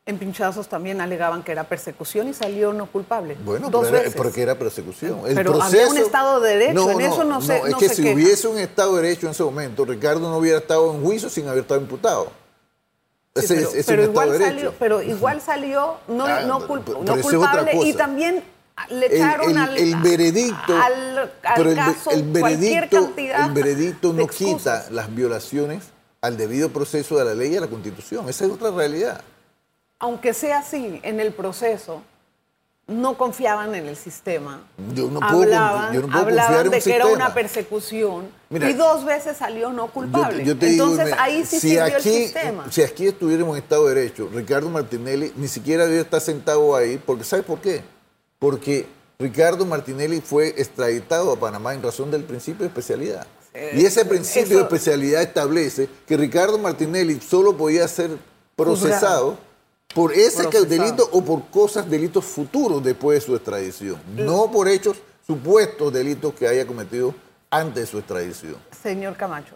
En 0.05 0.17
pinchazos 0.17 0.67
también 0.67 0.99
alegaban 0.99 1.41
que 1.41 1.53
era 1.53 1.63
persecución 1.63 2.27
y 2.27 2.33
salió 2.33 2.73
no 2.73 2.87
culpable. 2.87 3.37
Bueno, 3.45 3.69
dos 3.69 3.85
pero 3.85 3.95
era- 3.95 4.03
veces. 4.07 4.21
porque 4.21 4.41
era 4.41 4.55
persecución. 4.59 5.21
El 5.25 5.33
Pero 5.33 5.61
había 5.63 5.87
un 5.87 5.97
Estado 5.97 6.41
de 6.41 6.57
Derecho, 6.57 6.91
en 6.91 7.01
eso 7.01 7.23
no 7.23 7.39
se- 7.41 7.59
es 7.59 7.69
no 7.71 7.77
que 7.77 7.87
se 7.87 7.95
si 7.95 8.13
hubiese 8.13 8.49
un 8.49 8.57
Estado 8.57 8.93
de 8.97 9.03
Derecho 9.03 9.27
en 9.27 9.31
ese 9.31 9.43
momento, 9.43 9.85
Ricardo 9.85 10.29
no 10.29 10.35
hubiera 10.37 10.57
estado 10.59 10.93
en 10.93 11.01
juicio 11.01 11.29
sin 11.29 11.47
haber 11.47 11.61
estado 11.61 11.79
imputado. 11.79 12.27
Sí, 13.41 13.47
pero, 13.55 13.69
es- 13.69 13.75
es 13.75 13.85
pero 13.85 14.03
un 14.03 14.09
igual 14.09 14.31
de 14.31 14.37
salió, 14.39 14.55
Derecho. 14.55 14.75
pero 14.79 15.01
igual 15.01 15.41
salió 15.41 15.97
no, 16.07 16.25
Ah, 16.25 16.41
no, 16.45 16.67
culp- 16.67 16.99
no 17.03 17.21
culpable 17.21 17.71
y 17.83 17.93
también 17.93 18.43
le 18.89 19.05
El- 19.07 19.13
echaron 19.13 19.49
el, 19.51 19.57
al, 19.57 19.77
el 19.77 19.95
veredicto, 19.97 20.73
al, 20.81 21.17
al 21.19 21.31
pero 21.55 21.69
el, 21.71 21.75
caso 21.75 22.11
el 22.11 22.23
cualquier 22.25 22.59
veredicto, 22.89 23.05
cantidad 23.05 23.45
el 23.47 23.51
veredicto 23.53 24.13
no 24.13 24.27
quita 24.27 24.85
las 24.91 25.13
violaciones 25.13 25.83
al 26.21 26.37
debido 26.37 26.69
proceso 26.69 27.17
de 27.17 27.25
la 27.25 27.33
ley 27.33 27.53
y 27.53 27.57
a 27.57 27.61
la 27.61 27.67
Constitución. 27.67 28.27
Esa 28.29 28.45
es 28.45 28.51
otra 28.51 28.71
realidad. 28.71 29.21
Aunque 29.99 30.33
sea 30.33 30.59
así, 30.59 30.99
en 31.03 31.19
el 31.19 31.33
proceso 31.33 32.03
no 32.87 33.17
confiaban 33.17 33.75
en 33.75 33.85
el 33.87 33.97
sistema. 33.97 34.61
Yo 34.95 35.09
no 35.11 35.19
puedo 35.19 35.41
hablaban 35.43 35.91
confi- 35.91 35.95
yo 35.95 36.01
no 36.01 36.07
puedo 36.07 36.19
hablaban 36.25 36.45
confiar 36.45 36.61
en 36.61 36.67
un 36.67 36.71
de 36.71 36.81
que 36.81 36.95
era 36.95 37.05
una 37.07 37.33
persecución 37.33 38.29
Mira, 38.49 38.69
y 38.69 38.73
dos 38.73 39.03
veces 39.03 39.35
salió 39.37 39.73
no 39.73 39.87
culpable. 39.91 40.37
Yo 40.37 40.43
te- 40.43 40.45
yo 40.45 40.57
te 40.57 40.65
digo, 40.67 40.85
Entonces 40.87 41.15
ahí 41.19 41.45
sí 41.45 41.59
si 41.59 41.69
sirvió 41.69 41.83
aquí, 41.83 41.95
el 41.95 42.01
sistema. 42.23 42.71
Si 42.71 42.81
aquí 42.81 43.07
estuviéramos 43.07 43.57
en 43.57 43.63
Estado 43.63 43.87
de 43.87 43.95
Derecho, 43.95 44.29
Ricardo 44.33 44.69
Martinelli 44.69 45.33
ni 45.35 45.49
siquiera 45.49 45.85
debe 45.85 45.99
estar 45.99 46.21
sentado 46.21 46.75
ahí, 46.77 46.97
porque 47.05 47.25
¿sabe 47.25 47.43
por 47.43 47.59
qué? 47.59 47.81
Porque 48.39 48.87
Ricardo 49.19 49.65
Martinelli 49.65 50.21
fue 50.21 50.49
extraditado 50.49 51.31
a 51.33 51.35
Panamá 51.39 51.73
en 51.73 51.83
razón 51.83 52.09
del 52.09 52.23
principio 52.23 52.61
de 52.61 52.67
especialidad. 52.67 53.27
y 53.73 53.83
ese 53.85 54.05
principio 54.05 54.43
eso- 54.43 54.55
de 54.57 54.61
especialidad 54.61 55.23
establece 55.23 55.89
que 56.05 56.15
Ricardo 56.15 56.57
Martinelli 56.59 57.19
solo 57.19 57.57
podía 57.57 57.87
ser 57.87 58.11
procesado 58.55 59.37
por 59.93 60.13
ese 60.13 60.43
Procesado. 60.43 60.65
delito 60.65 61.09
o 61.11 61.23
por 61.23 61.47
cosas, 61.49 61.89
delitos 61.89 62.25
futuros 62.25 62.83
después 62.83 63.19
de 63.19 63.25
su 63.25 63.35
extradición, 63.35 63.99
no 64.15 64.51
por 64.51 64.67
hechos 64.67 64.97
supuestos 65.25 65.91
delitos 65.91 66.33
que 66.33 66.47
haya 66.47 66.65
cometido 66.65 67.13
antes 67.49 67.75
de 67.75 67.85
su 67.87 67.97
extradición. 67.99 68.57
Señor 68.81 69.15
Camacho, 69.15 69.55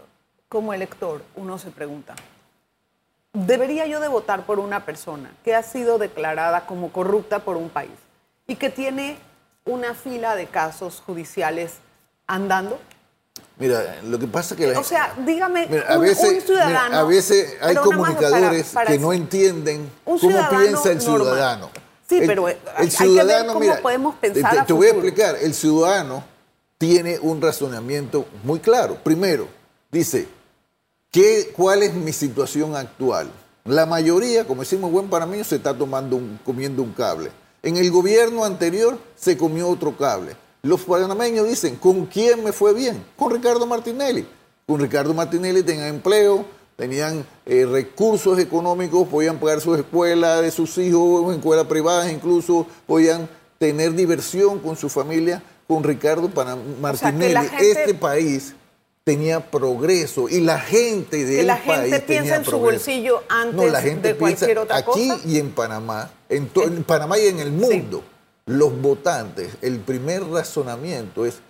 como 0.49 0.73
elector, 0.73 1.21
uno 1.35 1.57
se 1.57 1.69
pregunta, 1.71 2.15
¿debería 3.33 3.85
yo 3.87 3.99
de 3.99 4.07
votar 4.07 4.45
por 4.45 4.59
una 4.59 4.85
persona 4.85 5.31
que 5.43 5.55
ha 5.55 5.63
sido 5.63 5.97
declarada 5.97 6.65
como 6.65 6.91
corrupta 6.91 7.39
por 7.39 7.57
un 7.57 7.69
país 7.69 7.91
y 8.47 8.55
que 8.55 8.69
tiene 8.69 9.17
una 9.65 9.93
fila 9.93 10.35
de 10.35 10.47
casos 10.47 11.01
judiciales 11.05 11.75
andando? 12.27 12.79
Mira, 13.57 13.99
lo 14.03 14.17
que 14.17 14.27
pasa 14.27 14.55
es 14.55 14.59
que 14.59 14.67
la 14.67 14.79
O 14.79 14.83
sea, 14.83 15.13
dígame, 15.25 15.67
Mira, 15.67 15.85
a 15.87 15.97
un, 15.97 16.01
veces, 16.03 16.31
un 16.33 16.41
ciudadano... 16.41 16.89
mira, 16.89 16.99
a 16.99 17.03
veces 17.03 17.57
hay 17.61 17.75
comunicadores 17.75 18.63
para- 18.69 18.85
para 18.85 18.91
que 18.91 18.99
no 18.99 19.13
entienden 19.13 19.89
cómo 20.03 20.19
piensa 20.49 20.91
el 20.91 20.97
normal. 20.97 20.99
ciudadano. 20.99 21.69
Sí, 22.09 22.17
El- 22.19 22.27
pero, 22.27 22.49
eh, 22.49 22.57
hay- 22.75 22.87
el 22.87 22.91
hay 22.91 22.97
que 22.97 23.03
ver 23.03 23.11
ciudadano, 23.23 23.47
cómo 23.53 23.59
mira, 23.59 23.81
podemos 23.81 24.15
pensar 24.15 24.51
te, 24.51 24.59
a 24.59 24.65
te 24.65 24.73
voy 24.73 24.87
a 24.87 24.89
explicar. 24.91 25.35
El 25.41 25.53
ciudadano 25.53 26.23
tiene 26.77 27.19
un 27.19 27.39
razonamiento 27.41 28.25
muy 28.43 28.59
claro. 28.59 28.97
Primero, 29.03 29.47
dice, 29.91 30.27
¿qué, 31.11 31.53
¿cuál 31.55 31.83
es 31.83 31.93
mi 31.93 32.13
situación 32.13 32.75
actual? 32.75 33.29
La 33.65 33.85
mayoría, 33.85 34.45
como 34.45 34.61
decimos 34.63 34.91
buen 34.91 35.07
panameño, 35.07 35.43
se 35.43 35.57
está 35.57 35.73
tomando 35.77 36.15
un- 36.15 36.39
comiendo 36.43 36.81
un 36.81 36.93
cable. 36.93 37.31
En 37.63 37.77
el 37.77 37.91
gobierno 37.91 38.43
anterior 38.43 38.97
se 39.15 39.37
comió 39.37 39.69
otro 39.69 39.95
cable. 39.95 40.35
Los 40.63 40.81
panameños 40.81 41.47
dicen, 41.47 41.75
¿con 41.77 42.05
quién 42.05 42.43
me 42.43 42.51
fue 42.51 42.73
bien? 42.73 43.03
Con 43.17 43.31
Ricardo 43.33 43.65
Martinelli. 43.65 44.25
Con 44.67 44.79
Ricardo 44.79 45.13
Martinelli 45.13 45.63
tenían 45.63 45.87
empleo, 45.87 46.45
tenían 46.75 47.25
eh, 47.45 47.65
recursos 47.65 48.37
económicos, 48.39 49.07
podían 49.07 49.39
pagar 49.39 49.59
sus 49.59 49.77
escuelas 49.79 50.41
de 50.41 50.51
sus 50.51 50.77
hijos, 50.77 51.35
escuelas 51.35 51.65
privadas 51.65 52.11
incluso, 52.11 52.67
podían 52.85 53.27
tener 53.57 53.93
diversión 53.93 54.59
con 54.59 54.75
su 54.77 54.87
familia. 54.89 55.41
Con 55.67 55.83
Ricardo 55.83 56.29
Martinelli, 56.81 57.33
gente- 57.47 57.71
este 57.71 57.93
país 57.93 58.53
tenía 59.03 59.39
progreso 59.49 60.27
y 60.29 60.41
la 60.41 60.59
gente 60.59 61.25
de 61.25 61.43
la 61.43 61.57
país 61.63 61.91
gente 61.93 61.99
piensa 62.01 62.35
en 62.35 62.45
su 62.45 62.57
bolsillo 62.59 63.23
antes 63.29 63.55
No, 63.55 63.65
la 63.67 63.81
gente 63.81 64.09
de 64.09 64.15
cualquier 64.15 64.59
otra 64.59 64.77
aquí 64.77 65.09
cosa. 65.09 65.21
y 65.27 65.39
en 65.39 65.51
Panamá, 65.51 66.11
en 66.29 66.47
Panamá 66.83 67.17
y 67.17 67.27
en 67.27 67.39
el 67.39 67.51
mundo, 67.51 68.03
los 68.51 68.79
votantes, 68.81 69.57
el 69.61 69.79
primer 69.79 70.23
razonamiento 70.25 71.25
es 71.25 71.41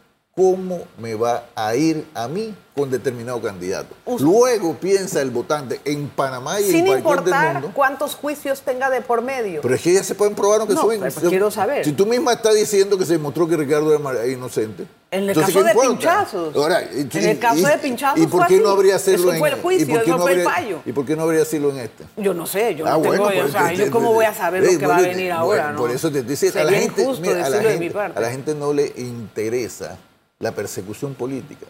cómo 0.41 0.79
me 0.97 1.13
va 1.13 1.43
a 1.55 1.75
ir 1.75 2.03
a 2.15 2.27
mí 2.27 2.55
con 2.75 2.89
determinado 2.89 3.39
candidato. 3.41 3.93
Luego 4.19 4.75
piensa 4.75 5.21
el 5.21 5.29
votante 5.29 5.79
en 5.85 6.07
Panamá 6.07 6.59
y 6.59 6.63
Sin 6.63 6.77
en 6.77 6.85
cualquier 6.85 7.03
del 7.03 7.17
importar 7.17 7.53
mundo. 7.53 7.71
cuántos 7.75 8.15
juicios 8.15 8.61
tenga 8.61 8.89
de 8.89 9.01
por 9.01 9.21
medio. 9.21 9.61
Pero 9.61 9.75
es 9.75 9.81
que 9.81 9.93
ya 9.93 10.03
se 10.03 10.15
pueden 10.15 10.33
probar 10.33 10.65
que 10.67 10.73
No, 10.73 10.81
son 10.81 10.99
pero 10.99 11.29
quiero 11.29 11.51
saber. 11.51 11.85
Si 11.85 11.91
tú 11.91 12.07
misma 12.07 12.33
estás 12.33 12.55
diciendo 12.55 12.97
que 12.97 13.05
se 13.05 13.13
demostró 13.13 13.47
que 13.47 13.55
Ricardo 13.55 13.91
era 13.91 13.99
mar- 13.99 14.27
inocente. 14.27 14.87
En 15.11 15.23
el 15.23 15.29
entonces, 15.31 15.53
caso 15.53 15.65
¿qué 15.67 15.73
de 15.79 15.87
pinchazos. 15.89 16.55
Ahora, 16.55 16.81
y- 16.83 17.01
En 17.17 17.25
el 17.25 17.37
caso 17.39 17.67
de 17.67 17.77
pinchazos 17.77 18.19
¿Y 18.23 18.27
por 18.27 18.47
qué 18.47 18.59
no 18.61 18.69
habría 18.69 18.95
hacerlo 18.95 19.33
en 19.33 19.61
juicio, 19.61 19.85
¿y 19.85 19.91
por 19.91 20.03
qué 20.03 20.09
no 20.11 20.23
habría- 20.23 20.43
fallo. 20.45 20.79
¿Y 20.85 20.91
por 20.93 21.05
qué 21.05 21.15
no 21.17 21.23
habría 21.23 21.41
hacerlo 21.41 21.69
en 21.71 21.79
este? 21.79 22.05
Yo 22.17 22.33
no 22.33 22.47
sé, 22.47 22.73
yo 22.75 22.87
Ah, 22.87 22.91
no 22.91 23.01
tengo, 23.01 23.17
bueno, 23.25 23.39
o 23.39 23.41
pues, 23.41 23.51
sea, 23.51 23.73
yo 23.73 23.91
cómo 23.91 24.13
voy 24.13 24.25
a 24.25 24.33
saber 24.33 24.63
eh, 24.63 24.73
lo 24.73 24.79
que 24.79 24.87
va 24.87 24.97
a 24.97 25.01
venir 25.01 25.31
ahora, 25.33 25.71
¿no? 25.73 25.77
Por 25.79 25.91
eso 25.91 26.09
te 26.09 26.23
dice, 26.23 26.57
a 26.57 26.63
la 26.63 26.71
gente, 26.71 27.05
a 27.05 28.19
la 28.21 28.31
gente 28.31 28.55
no 28.55 28.73
le 28.73 28.91
interesa 28.95 29.97
la 30.41 30.51
persecución 30.51 31.13
política. 31.13 31.65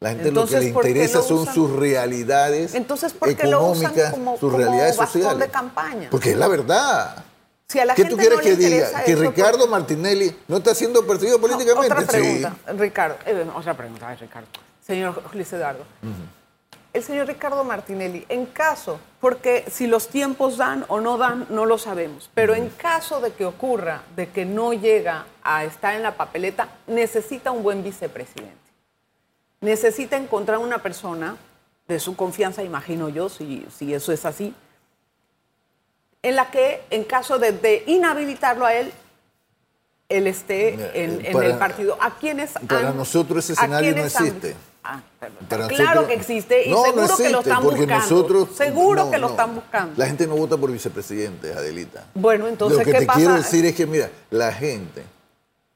La 0.00 0.10
gente 0.10 0.28
Entonces, 0.28 0.54
lo 0.56 0.60
que 0.60 0.66
le 0.66 0.72
¿por 0.72 0.82
qué 0.84 0.88
interesa 0.90 1.22
son 1.22 1.38
usan? 1.40 1.54
sus 1.54 1.72
realidades 1.72 2.74
Entonces, 2.74 3.12
¿por 3.12 3.34
qué 3.34 3.46
lo 3.48 3.66
usan 3.70 3.82
económicas, 3.86 4.10
como- 4.12 4.32
sus 4.38 4.40
como 4.40 4.56
realidades 4.56 4.96
bastón 4.96 5.22
sociales. 5.22 5.46
de 5.46 5.52
campaña? 5.52 6.08
Porque 6.10 6.30
es 6.32 6.36
la 6.38 6.48
verdad. 6.48 7.24
Si 7.68 7.78
a 7.80 7.84
la 7.84 7.94
¿Qué 7.94 8.02
gente 8.02 8.14
tú 8.14 8.20
quieres 8.20 8.38
no 8.38 8.44
que 8.44 8.56
diga? 8.56 9.04
¿Que 9.04 9.16
Ricardo 9.16 9.66
Martinelli 9.66 10.34
no 10.48 10.56
está 10.58 10.74
siendo 10.74 11.06
perseguido 11.06 11.36
No, 11.38 11.42
políticamente? 11.42 11.92
otra 11.92 12.00
Sí. 12.02 12.06
pregunta, 12.06 12.56
Ricardo. 12.78 13.16
eh, 13.26 13.46
otra 13.54 13.74
pregunta, 13.76 14.14
Ricardo. 14.14 14.48
Señor 14.86 15.22
Luis 15.34 15.52
Eduardo. 15.52 15.84
El 16.98 17.04
señor 17.04 17.28
Ricardo 17.28 17.62
Martinelli, 17.62 18.26
en 18.28 18.44
caso, 18.46 18.98
porque 19.20 19.64
si 19.70 19.86
los 19.86 20.08
tiempos 20.08 20.56
dan 20.56 20.84
o 20.88 21.00
no 21.00 21.16
dan, 21.16 21.46
no 21.48 21.64
lo 21.64 21.78
sabemos, 21.78 22.28
pero 22.34 22.54
en 22.56 22.70
caso 22.70 23.20
de 23.20 23.32
que 23.32 23.44
ocurra, 23.44 24.02
de 24.16 24.30
que 24.30 24.44
no 24.44 24.72
llega 24.72 25.26
a 25.44 25.64
estar 25.64 25.94
en 25.94 26.02
la 26.02 26.16
papeleta, 26.16 26.68
necesita 26.88 27.52
un 27.52 27.62
buen 27.62 27.84
vicepresidente. 27.84 28.56
Necesita 29.60 30.16
encontrar 30.16 30.58
una 30.58 30.78
persona 30.82 31.36
de 31.86 32.00
su 32.00 32.16
confianza, 32.16 32.64
imagino 32.64 33.08
yo, 33.08 33.28
si, 33.28 33.64
si 33.72 33.94
eso 33.94 34.10
es 34.10 34.24
así, 34.24 34.52
en 36.22 36.34
la 36.34 36.50
que, 36.50 36.82
en 36.90 37.04
caso 37.04 37.38
de, 37.38 37.52
de 37.52 37.84
inhabilitarlo 37.86 38.66
a 38.66 38.74
él, 38.74 38.92
él 40.08 40.26
esté 40.26 40.74
en, 40.74 40.80
eh, 41.24 41.30
en 41.30 41.42
el 41.44 41.58
partido. 41.58 41.96
¿A 42.00 42.16
quiénes 42.16 42.54
Para 42.66 42.88
han- 42.88 42.96
nosotros 42.96 43.44
ese 43.44 43.52
escenario 43.52 43.92
no 43.92 43.98
han- 44.00 44.06
existe. 44.06 44.56
Ah, 44.84 45.02
pero 45.48 45.68
claro 45.68 46.06
que 46.06 46.14
existe 46.14 46.66
y 46.66 46.70
No, 46.70 46.92
no 46.92 47.06
seguro 47.06 47.16
que 47.16 47.28
lo 47.30 47.40
están 47.40 47.62
buscando. 47.62 47.86
nosotros- 47.98 48.48
seguro 48.56 49.04
no, 49.04 49.10
que 49.10 49.18
lo 49.18 49.28
están 49.28 49.54
buscando. 49.54 49.94
La 49.96 50.06
gente 50.06 50.26
no 50.26 50.36
vota 50.36 50.56
por 50.56 50.70
vicepresidente, 50.72 51.52
Adelita. 51.52 52.06
Bueno, 52.14 52.46
entonces, 52.48 52.78
Lo 52.78 52.84
que 52.84 52.92
¿qué 52.92 52.98
te 53.00 53.06
pasa? 53.06 53.18
quiero 53.18 53.34
decir 53.34 53.66
es 53.66 53.74
que, 53.74 53.86
mira, 53.86 54.10
la 54.30 54.52
gente 54.52 55.02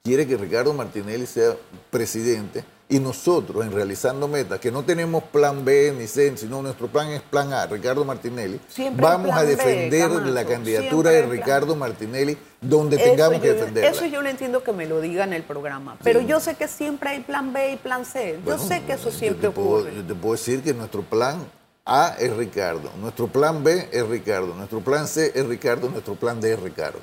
quiere 0.03 0.27
que 0.27 0.37
Ricardo 0.37 0.73
Martinelli 0.73 1.27
sea 1.27 1.55
presidente 1.91 2.65
y 2.93 3.01
nosotros, 3.01 3.65
en 3.65 3.73
realizando 3.73 4.29
metas, 4.29 4.61
que 4.61 4.71
no 4.71 4.85
tenemos 4.85 5.23
plan 5.25 5.65
B 5.65 5.95
ni 5.99 6.07
C, 6.07 6.37
sino 6.37 6.61
nuestro 6.63 6.89
plan 6.89 7.09
es 7.09 7.23
plan 7.23 7.53
A, 7.53 7.67
Ricardo 7.67 8.05
Martinelli, 8.05 8.61
Siempre 8.69 9.03
vamos 9.03 9.35
a 9.35 9.43
B, 9.43 9.47
defender 9.57 10.11
la 10.11 10.45
candidatura 10.45 11.11
de. 11.11 11.23
Ricardo 11.27 11.75
Martinelli 11.75 12.37
donde 12.61 12.97
Eso 12.97 13.05
tengamos 13.07 13.41
que 13.41 13.47
yo- 13.49 13.55
defenderla. 13.55 13.91
Eso 13.91 14.05
yo 14.07 14.21
lo 14.23 14.29
entiendo 14.29 14.63
que 14.63 14.73
me 14.73 14.87
lo 14.87 15.01
diga 15.01 15.25
en 15.25 15.33
el 15.33 15.43
programa. 15.43 15.97
Pero 16.05 16.21
yo 16.21 16.39
sé 16.39 16.55
que 16.55 16.69
siempre 16.69 17.11
hay 17.11 17.21
plan 17.21 17.53
B 17.53 17.73
y 17.73 17.77
plan 17.77 18.05
C. 18.05 18.35
Yo 18.37 18.57
Bueno, 18.57 18.63
sé 18.63 18.83
que 18.87 18.93
eso 18.93 19.11
yo 19.11 19.19
siempre 19.19 19.51
puedo- 19.51 19.69
ocurre. 19.79 19.95
yo 19.97 20.05
te 20.05 20.15
puedo 20.15 20.35
decir 20.35 20.63
que 20.63 20.75
nuestro 20.75 21.03
plan 21.03 21.45
A 21.85 22.15
es 22.21 22.37
Ricardo, 22.37 22.91
nuestro 23.01 23.27
plan 23.27 23.65
B 23.65 23.89
es 23.91 24.07
Ricardo, 24.07 24.55
nuestro 24.55 24.81
plan 24.81 25.09
C 25.09 25.33
es 25.35 25.45
Ricardo, 25.47 25.89
nuestro 25.89 26.15
plan 26.15 26.41
D 26.41 26.53
es 26.53 26.61
Ricardo. 26.61 26.99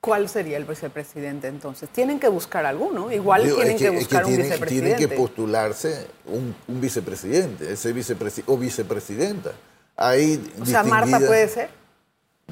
¿Cuál 0.00 0.28
sería 0.28 0.56
el 0.56 0.64
vicepresidente 0.64 1.48
entonces? 1.48 1.88
Tienen 1.88 2.20
que 2.20 2.28
buscar 2.28 2.64
alguno. 2.66 3.10
Igual 3.10 3.44
Digo, 3.44 3.56
tienen 3.56 3.74
es 3.74 3.82
que, 3.82 3.88
es 3.88 3.94
buscar 3.94 4.24
un 4.26 4.36
vicepresidente. 4.36 4.96
Tiene 4.96 5.10
que 5.10 5.16
postularse 5.16 6.06
un, 6.26 6.54
un 6.68 6.80
vicepresidente, 6.80 7.72
ese 7.72 7.92
vicepresi- 7.94 8.44
o 8.46 8.56
vicepresidenta. 8.56 9.52
Ahí 9.96 10.52
o 10.60 10.64
sea, 10.64 10.84
Marta 10.84 11.18
puede 11.18 11.48
ser, 11.48 11.70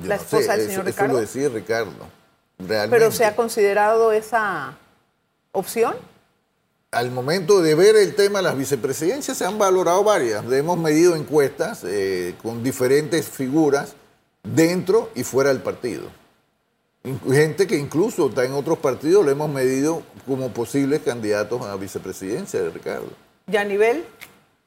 la 0.03 0.17
no 0.17 0.23
esposa 0.23 0.53
del 0.53 0.61
eso- 0.62 0.71
señor 0.71 0.88
eso 0.88 0.97
Ricardo. 0.97 1.12
lo 1.15 1.21
decía 1.21 1.49
Ricardo. 1.49 1.93
Realmente. 2.59 2.91
pero 2.99 3.12
se 3.12 3.25
ha 3.25 3.37
considerado 3.37 4.12
esa 4.12 4.76
opción. 5.53 5.95
Al 6.91 7.11
momento 7.11 7.61
de 7.62 7.75
ver 7.75 7.95
el 7.95 8.15
tema 8.17 8.38
de 8.41 8.45
las 8.45 8.57
vicepresidencias 8.57 9.37
se 9.37 9.45
han 9.45 9.59
valorado 9.59 10.03
varias. 10.03 10.50
Hemos 10.50 10.79
medido 10.79 11.15
encuestas 11.15 11.85
eh, 11.85 12.35
con 12.43 12.65
diferentes 12.65 13.29
figuras 13.29 13.95
dentro 14.43 15.11
y 15.15 15.23
fuera 15.23 15.50
del 15.53 15.62
partido. 15.62 16.09
Gente 17.31 17.67
que 17.69 17.77
incluso 17.77 18.29
está 18.29 18.45
en 18.45 18.53
otros 18.53 18.79
partidos 18.79 19.25
lo 19.25 19.31
hemos 19.31 19.49
medido 19.49 20.03
como 20.27 20.51
posibles 20.51 21.01
candidatos 21.03 21.63
a 21.63 21.77
vicepresidencia 21.77 22.61
de 22.61 22.71
Ricardo. 22.71 23.09
¿Y 23.51 23.57
a 23.57 23.65
nivel? 23.65 24.05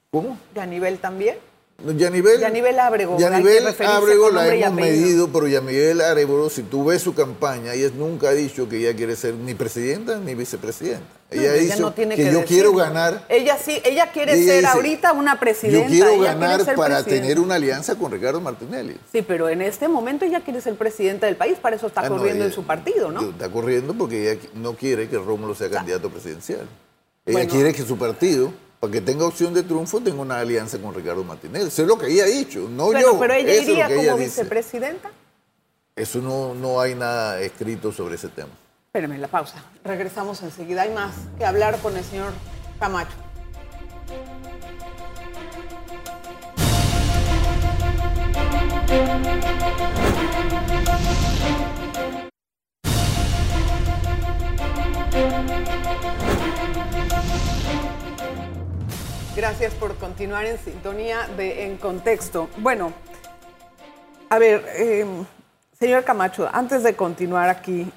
¿Cómo? 0.09 0.39
¿Y 0.55 0.59
a 0.59 0.65
nivel 0.65 0.99
también? 0.99 1.37
Yanivel, 1.85 2.39
Yanivel 2.39 2.79
Ábrego, 2.79 3.17
referirse 3.17 3.85
Ábrego 3.85 4.29
la 4.31 4.47
hemos 4.53 4.73
medido, 4.73 5.29
pero 5.29 5.47
Yanivel 5.47 6.01
Ábrego, 6.01 6.49
si 6.49 6.63
tú 6.63 6.85
ves 6.85 7.01
su 7.01 7.13
campaña, 7.13 7.73
ella 7.73 7.89
nunca 7.95 8.29
ha 8.29 8.33
dicho 8.33 8.67
que 8.67 8.77
ella 8.77 8.95
quiere 8.95 9.15
ser 9.15 9.33
ni 9.35 9.53
presidenta 9.53 10.17
ni 10.17 10.35
vicepresidenta. 10.35 11.05
No, 11.31 11.39
Ella 11.41 11.53
ella 11.55 11.61
dicho 11.75 11.81
no 11.81 11.93
tiene 11.93 12.15
que, 12.15 12.23
que 12.25 12.31
yo 12.33 12.43
quiero 12.43 12.73
ganar, 12.73 13.23
Ella 13.29 13.55
sí, 13.63 13.79
ella 13.85 14.11
quiere 14.11 14.33
Ella 14.33 14.45
ser 14.45 14.55
dice, 14.61 14.67
ahorita 14.67 15.13
una 15.13 15.39
presidenta. 15.39 15.87
yo 15.87 15.91
quiero 15.91 16.09
ella 16.09 16.33
ganar 16.33 16.65
para 16.75 16.75
presidenta. 16.97 17.03
tener 17.05 17.39
una 17.39 17.55
alianza 17.55 17.95
con 17.95 18.11
Ricardo 18.11 18.41
Martinelli. 18.41 18.97
Sí, 19.11 19.21
pero 19.21 19.47
en 19.47 19.61
este 19.61 19.87
momento 19.87 20.25
ella 20.25 20.41
quiere 20.41 20.59
ser 20.59 20.75
presidenta 20.75 21.27
del 21.27 21.35
país, 21.35 21.57
para 21.61 21.75
eso 21.75 21.85
está 21.87 22.01
Ah, 22.01 22.09
corriendo 22.09 22.45
en 22.45 22.51
su 22.51 22.63
partido, 22.63 23.11
¿no? 23.11 23.21
Está 23.29 23.47
corriendo 23.49 23.93
porque 23.93 24.31
ella 24.31 24.41
no 24.55 24.73
quiere 24.75 25.07
que 25.07 25.17
Rómulo 25.17 25.53
sea 25.53 25.69
candidato 25.69 26.09
presidencial. 26.09 26.67
Ella 27.25 27.33
Bueno. 27.37 27.51
quiere 27.51 27.73
que 27.73 27.83
su 27.83 27.95
partido, 27.97 28.51
para 28.79 28.93
que 28.93 29.01
tenga 29.01 29.25
opción 29.25 29.53
de 29.53 29.63
triunfo, 29.63 29.99
tenga 29.99 30.21
una 30.21 30.39
alianza 30.39 30.77
con 30.79 30.93
Ricardo 30.93 31.23
Martinelli. 31.23 31.67
Eso 31.67 31.81
es 31.81 31.87
lo 31.87 31.97
que 31.97 32.07
ella 32.07 32.23
ha 32.23 32.27
dicho, 32.27 32.67
no 32.69 32.85
bueno, 32.85 33.01
yo. 33.01 33.19
pero 33.19 33.33
ella 33.33 33.51
Eso 33.51 33.71
iría 33.71 33.87
como 33.87 34.01
dice. 34.01 34.17
vicepresidenta. 34.17 35.11
Eso 35.95 36.19
no, 36.19 36.53
no 36.55 36.79
hay 36.79 36.95
nada 36.95 37.41
escrito 37.41 37.91
sobre 37.91 38.15
ese 38.15 38.29
tema. 38.29 38.51
Espérenme, 38.87 39.17
la 39.17 39.27
pausa. 39.27 39.63
Regresamos 39.83 40.41
enseguida. 40.43 40.83
Hay 40.83 40.93
más 40.93 41.13
que 41.37 41.45
hablar 41.45 41.77
con 41.79 41.95
el 41.97 42.03
señor 42.05 42.31
Camacho. 42.79 43.15
Gracias 59.35 59.73
por 59.75 59.95
continuar 59.95 60.45
en 60.45 60.57
sintonía 60.57 61.27
de 61.37 61.65
En 61.65 61.77
Contexto. 61.77 62.49
Bueno, 62.57 62.91
a 64.29 64.39
ver, 64.39 64.65
eh, 64.75 65.05
señor 65.79 66.03
Camacho, 66.03 66.49
antes 66.51 66.83
de 66.83 66.95
continuar 66.95 67.47
aquí, 67.47 67.91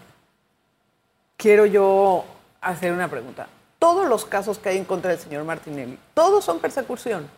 quiero 1.37 1.67
yo 1.67 2.25
hacer 2.61 2.93
una 2.93 3.09
pregunta. 3.09 3.49
Todos 3.79 4.09
los 4.09 4.25
casos 4.25 4.59
que 4.59 4.69
hay 4.69 4.79
en 4.79 4.85
contra 4.85 5.11
del 5.11 5.19
señor 5.19 5.45
Martinelli, 5.45 5.99
todos 6.15 6.45
son 6.45 6.61
persecución. 6.61 7.29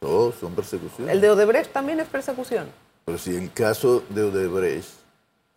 Todos 0.00 0.34
son 0.36 0.54
persecuciones. 0.54 1.14
El 1.14 1.20
de 1.20 1.30
Odebrecht 1.30 1.72
también 1.72 2.00
es 2.00 2.08
persecución. 2.08 2.68
Pero 3.04 3.18
si 3.18 3.36
el 3.36 3.52
caso 3.52 4.02
de 4.08 4.24
Odebrecht, 4.24 4.88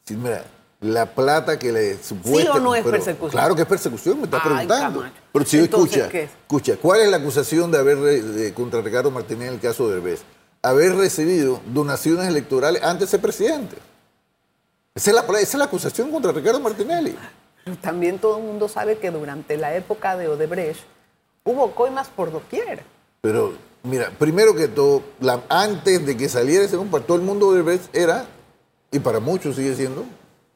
si, 0.03 0.15
mira, 0.15 0.43
la 0.85 1.05
plata 1.07 1.57
que 1.59 1.71
le 1.71 1.97
supuesta... 2.03 2.53
¿Sí 2.53 2.57
o 2.57 2.61
no 2.61 2.75
es 2.75 2.83
pero 2.83 2.95
persecución? 2.97 3.31
Claro 3.31 3.55
que 3.55 3.61
es 3.63 3.67
persecución, 3.67 4.17
me 4.19 4.25
está 4.25 4.41
preguntando. 4.43 4.99
Camacho. 5.01 5.21
Pero 5.31 5.45
si 5.45 5.57
yo 5.57 5.63
Entonces, 5.63 5.97
escucha, 5.97 6.19
escucha, 6.19 6.77
¿cuál 6.81 7.01
es 7.01 7.09
la 7.09 7.17
acusación 7.17 7.71
de 7.71 7.77
haber 7.77 7.97
de- 7.97 8.53
contra 8.53 8.81
Ricardo 8.81 9.11
Martínez 9.11 9.47
en 9.49 9.53
el 9.55 9.59
caso 9.59 9.87
de 9.89 9.95
Odebrecht? 9.95 10.23
Haber 10.61 10.95
recibido 10.95 11.59
donaciones 11.73 12.27
electorales 12.27 12.81
antes 12.83 13.07
de 13.07 13.11
ser 13.11 13.21
presidente. 13.21 13.75
Esa 14.93 15.09
es 15.11 15.15
la, 15.15 15.21
esa 15.21 15.39
es 15.39 15.55
la 15.55 15.65
acusación 15.65 16.09
contra 16.11 16.31
Ricardo 16.31 16.59
Martinelli. 16.59 17.15
También 17.81 18.19
todo 18.19 18.37
el 18.37 18.43
mundo 18.43 18.69
sabe 18.69 18.97
que 18.97 19.11
durante 19.11 19.57
la 19.57 19.75
época 19.75 20.15
de 20.17 20.27
Odebrecht 20.27 20.81
hubo 21.43 21.71
coimas 21.75 22.07
por 22.07 22.31
doquier. 22.31 22.83
Pero, 23.21 23.53
mira, 23.83 24.11
primero 24.17 24.55
que 24.55 24.67
todo, 24.67 25.01
la- 25.19 25.41
antes 25.49 26.05
de 26.05 26.15
que 26.15 26.29
saliera 26.29 26.63
ese 26.63 26.77
para 26.77 27.03
todo 27.03 27.17
el 27.17 27.23
mundo 27.23 27.47
Odebrecht 27.47 27.93
era, 27.95 28.25
y 28.91 28.99
para 28.99 29.19
muchos 29.19 29.55
sigue 29.55 29.75
siendo, 29.75 30.05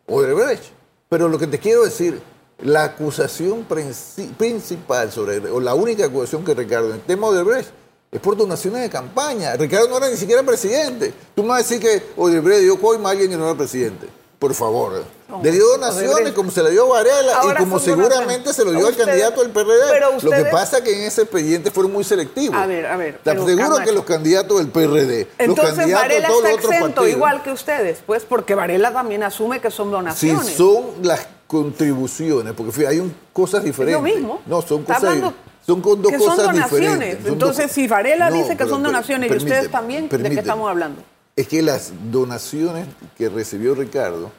Odebrecht. 0.10 0.64
Pero 1.10 1.28
lo 1.28 1.38
que 1.38 1.48
te 1.48 1.60
quiero 1.60 1.84
decir, 1.84 2.22
la 2.62 2.84
acusación 2.84 3.66
princi- 3.68 4.32
principal 4.34 5.12
sobre, 5.12 5.38
o 5.50 5.60
la 5.60 5.74
única 5.74 6.06
acusación 6.06 6.44
que 6.44 6.54
Ricardo 6.54 6.90
en 6.90 6.96
el 6.96 7.02
tema 7.02 7.28
de 7.32 7.40
Odebrecht 7.40 7.70
es 8.12 8.20
por 8.20 8.36
donaciones 8.36 8.82
de 8.82 8.90
campaña. 8.90 9.56
Ricardo 9.56 9.88
no 9.88 9.98
era 9.98 10.10
ni 10.10 10.18
siquiera 10.18 10.44
presidente. 10.44 11.14
Tú 11.36 11.44
me 11.44 11.50
vas 11.50 11.60
a 11.60 11.64
decir 11.64 11.80
que 11.80 12.04
Odebrecht 12.18 12.62
dio 12.62 12.80
coima 12.80 13.10
a 13.10 13.12
alguien 13.12 13.30
que 13.30 13.38
no 13.38 13.46
era 13.46 13.56
presidente. 13.58 14.08
Por 14.40 14.54
favor. 14.54 15.04
No, 15.28 15.44
le 15.44 15.52
dio 15.52 15.68
donaciones 15.68 16.32
como 16.32 16.50
se 16.50 16.64
le 16.64 16.72
dio 16.72 16.86
a 16.86 16.90
Varela 17.04 17.34
y 17.44 17.58
como 17.58 17.78
son 17.78 17.98
donaciones. 17.98 18.08
seguramente 18.10 18.54
se 18.54 18.64
lo 18.64 18.72
dio 18.72 18.80
al 18.80 18.92
ustedes- 18.94 19.06
candidato 19.08 19.42
del 19.42 19.52
PRD. 19.52 19.82
pero 19.92 20.06
Lo 20.14 20.18
que 20.20 20.26
ustedes- 20.28 20.52
pasa 20.52 20.78
es 20.78 20.84
que 20.86 20.98
en 20.98 21.04
ese 21.04 21.22
expediente 21.24 21.72
fueron 21.72 21.92
muy 21.92 22.06
selectivos. 22.06 22.56
A 22.56 22.66
ver, 22.66 22.86
a 22.86 22.96
ver, 22.96 23.20
Te 23.22 23.32
aseguro 23.32 23.78
que 23.84 23.92
los 23.92 24.06
candidatos 24.06 24.58
del 24.60 24.70
PRD, 24.70 25.26
los 25.26 25.50
Entonces 25.50 25.76
candidatos 25.76 26.08
Varela 26.08 26.22
de 26.22 26.28
todos 26.34 26.38
está 26.46 26.50
los 26.50 26.58
otros 26.60 26.74
exento, 26.74 26.96
partidos, 26.96 27.18
igual 27.18 27.44
que 27.44 27.52
ustedes, 27.52 27.98
pues, 28.06 28.24
porque 28.24 28.56
Varela 28.56 28.94
también 28.94 29.24
asume 29.24 29.60
que 29.60 29.70
son 29.72 29.88
si 29.88 29.92
donaciones. 29.92 30.56
son 30.56 30.84
las 31.04 31.28
contribuciones, 31.46 32.54
porque 32.54 32.72
fíjate, 32.72 32.94
hay 32.96 33.00
un- 33.02 33.14
cosas 33.34 33.64
diferentes. 33.64 34.02
mismo. 34.02 34.40
No, 34.46 34.62
son 34.62 34.84
cosas, 34.84 35.04
hablando 35.04 35.34
son 35.66 35.82
con 35.82 36.02
dos 36.02 36.12
que 36.12 36.18
son 36.18 36.28
cosas 36.30 36.46
donaciones. 36.46 36.90
diferentes. 36.92 37.24
Son 37.26 37.34
Entonces, 37.34 37.72
si 37.72 37.88
Varela 37.88 38.30
No, 38.30 38.36
dice 38.38 38.50
que 38.52 38.56
pero- 38.58 38.70
son 38.70 38.84
donaciones 38.84 39.32
y 39.32 39.36
ustedes 39.36 39.70
también, 39.70 40.08
¿de 40.10 40.30
qué 40.30 40.40
estamos 40.40 40.70
hablando? 40.70 41.04
Es 41.40 41.48
que 41.48 41.62
las 41.62 41.94
donaciones 42.12 42.86
que 43.18 43.30
recibió 43.30 43.74
Ricardo 43.74 44.30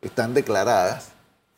están 0.00 0.32
declaradas 0.32 1.08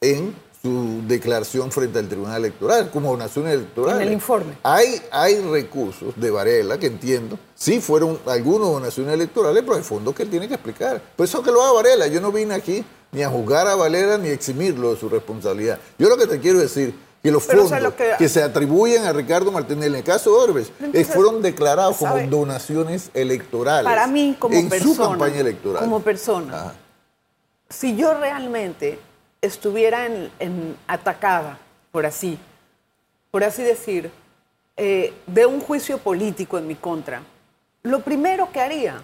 en 0.01 0.35
su 0.61 1.03
declaración 1.07 1.71
frente 1.71 2.01
al 2.01 2.09
Tribunal 2.09 2.39
Electoral 2.39 2.91
como 2.91 3.13
donaciones 3.13 3.55
electorales. 3.55 4.03
En 4.03 4.09
el 4.09 4.15
informe. 4.15 4.59
Hay, 4.65 5.01
hay 5.13 5.39
recursos 5.39 6.15
de 6.17 6.33
Varela 6.33 6.79
que 6.81 6.89
entiendo, 6.89 7.39
sí 7.55 7.81
fueron 7.81 8.19
algunas 8.27 8.71
donaciones 8.71 9.15
electorales, 9.15 9.63
pero 9.63 9.77
hay 9.77 9.85
fondos 9.85 10.17
que 10.17 10.25
él 10.25 10.31
tiene 10.31 10.49
que 10.49 10.55
explicar. 10.55 11.01
Por 11.15 11.27
eso 11.27 11.45
que 11.45 11.53
lo 11.53 11.63
haga 11.63 11.75
Varela. 11.75 12.09
Yo 12.09 12.21
no 12.21 12.33
vine 12.33 12.55
aquí 12.55 12.85
ni 13.13 13.23
a 13.23 13.31
juzgar 13.31 13.69
a 13.69 13.77
Varela 13.77 14.19
ni 14.19 14.31
a 14.31 14.33
eximirlo 14.33 14.95
de 14.95 14.99
su 14.99 15.09
responsabilidad. 15.09 15.79
Yo 15.97 16.09
lo 16.09 16.17
que 16.17 16.27
te 16.27 16.41
quiero 16.41 16.59
decir 16.59 16.93
que 17.23 17.31
los 17.33 17.45
Pero, 17.47 17.59
o 17.59 17.63
fondos 17.63 17.69
sea, 17.71 17.81
lo 17.81 17.97
que- 17.97 18.15
que... 18.19 18.29
se 18.29 18.43
atribuyen 18.43 19.05
a 19.05 19.13
Ricardo 19.13 19.51
Martínez, 19.51 19.87
en 19.87 19.95
el 19.97 20.05
caso 20.05 20.31
de 20.31 20.37
Orbes, 20.37 20.73
Entonces, 20.79 21.09
fueron 21.15 21.43
declarados 21.43 21.97
como 21.97 22.17
donaciones 22.29 23.11
electorales. 23.15 23.85
Para 23.85 24.07
mí, 24.07 24.37
como 24.39 24.55
en 24.55 24.69
persona, 24.69 24.95
su 24.95 25.01
campaña 25.01 25.41
electoral. 25.41 25.83
como 25.85 26.01
persona, 26.01 26.57
Ajá. 26.61 26.75
si 27.69 27.97
yo 27.97 28.15
realmente 28.15 28.99
estuviera 29.41 30.07
en, 30.07 30.31
en- 30.39 30.77
atacada, 30.87 31.59
por 31.91 32.07
así, 32.07 32.39
por 33.31 33.43
así 33.45 33.63
decir, 33.63 34.11
eh, 34.77 35.13
de 35.27 35.45
un 35.47 35.61
juicio 35.61 35.99
político 35.99 36.57
en 36.59 36.67
mi 36.69 36.77
contra, 36.77 37.23
lo 37.83 38.01
primero 38.01 38.51
que 38.53 38.61
haría, 38.61 39.03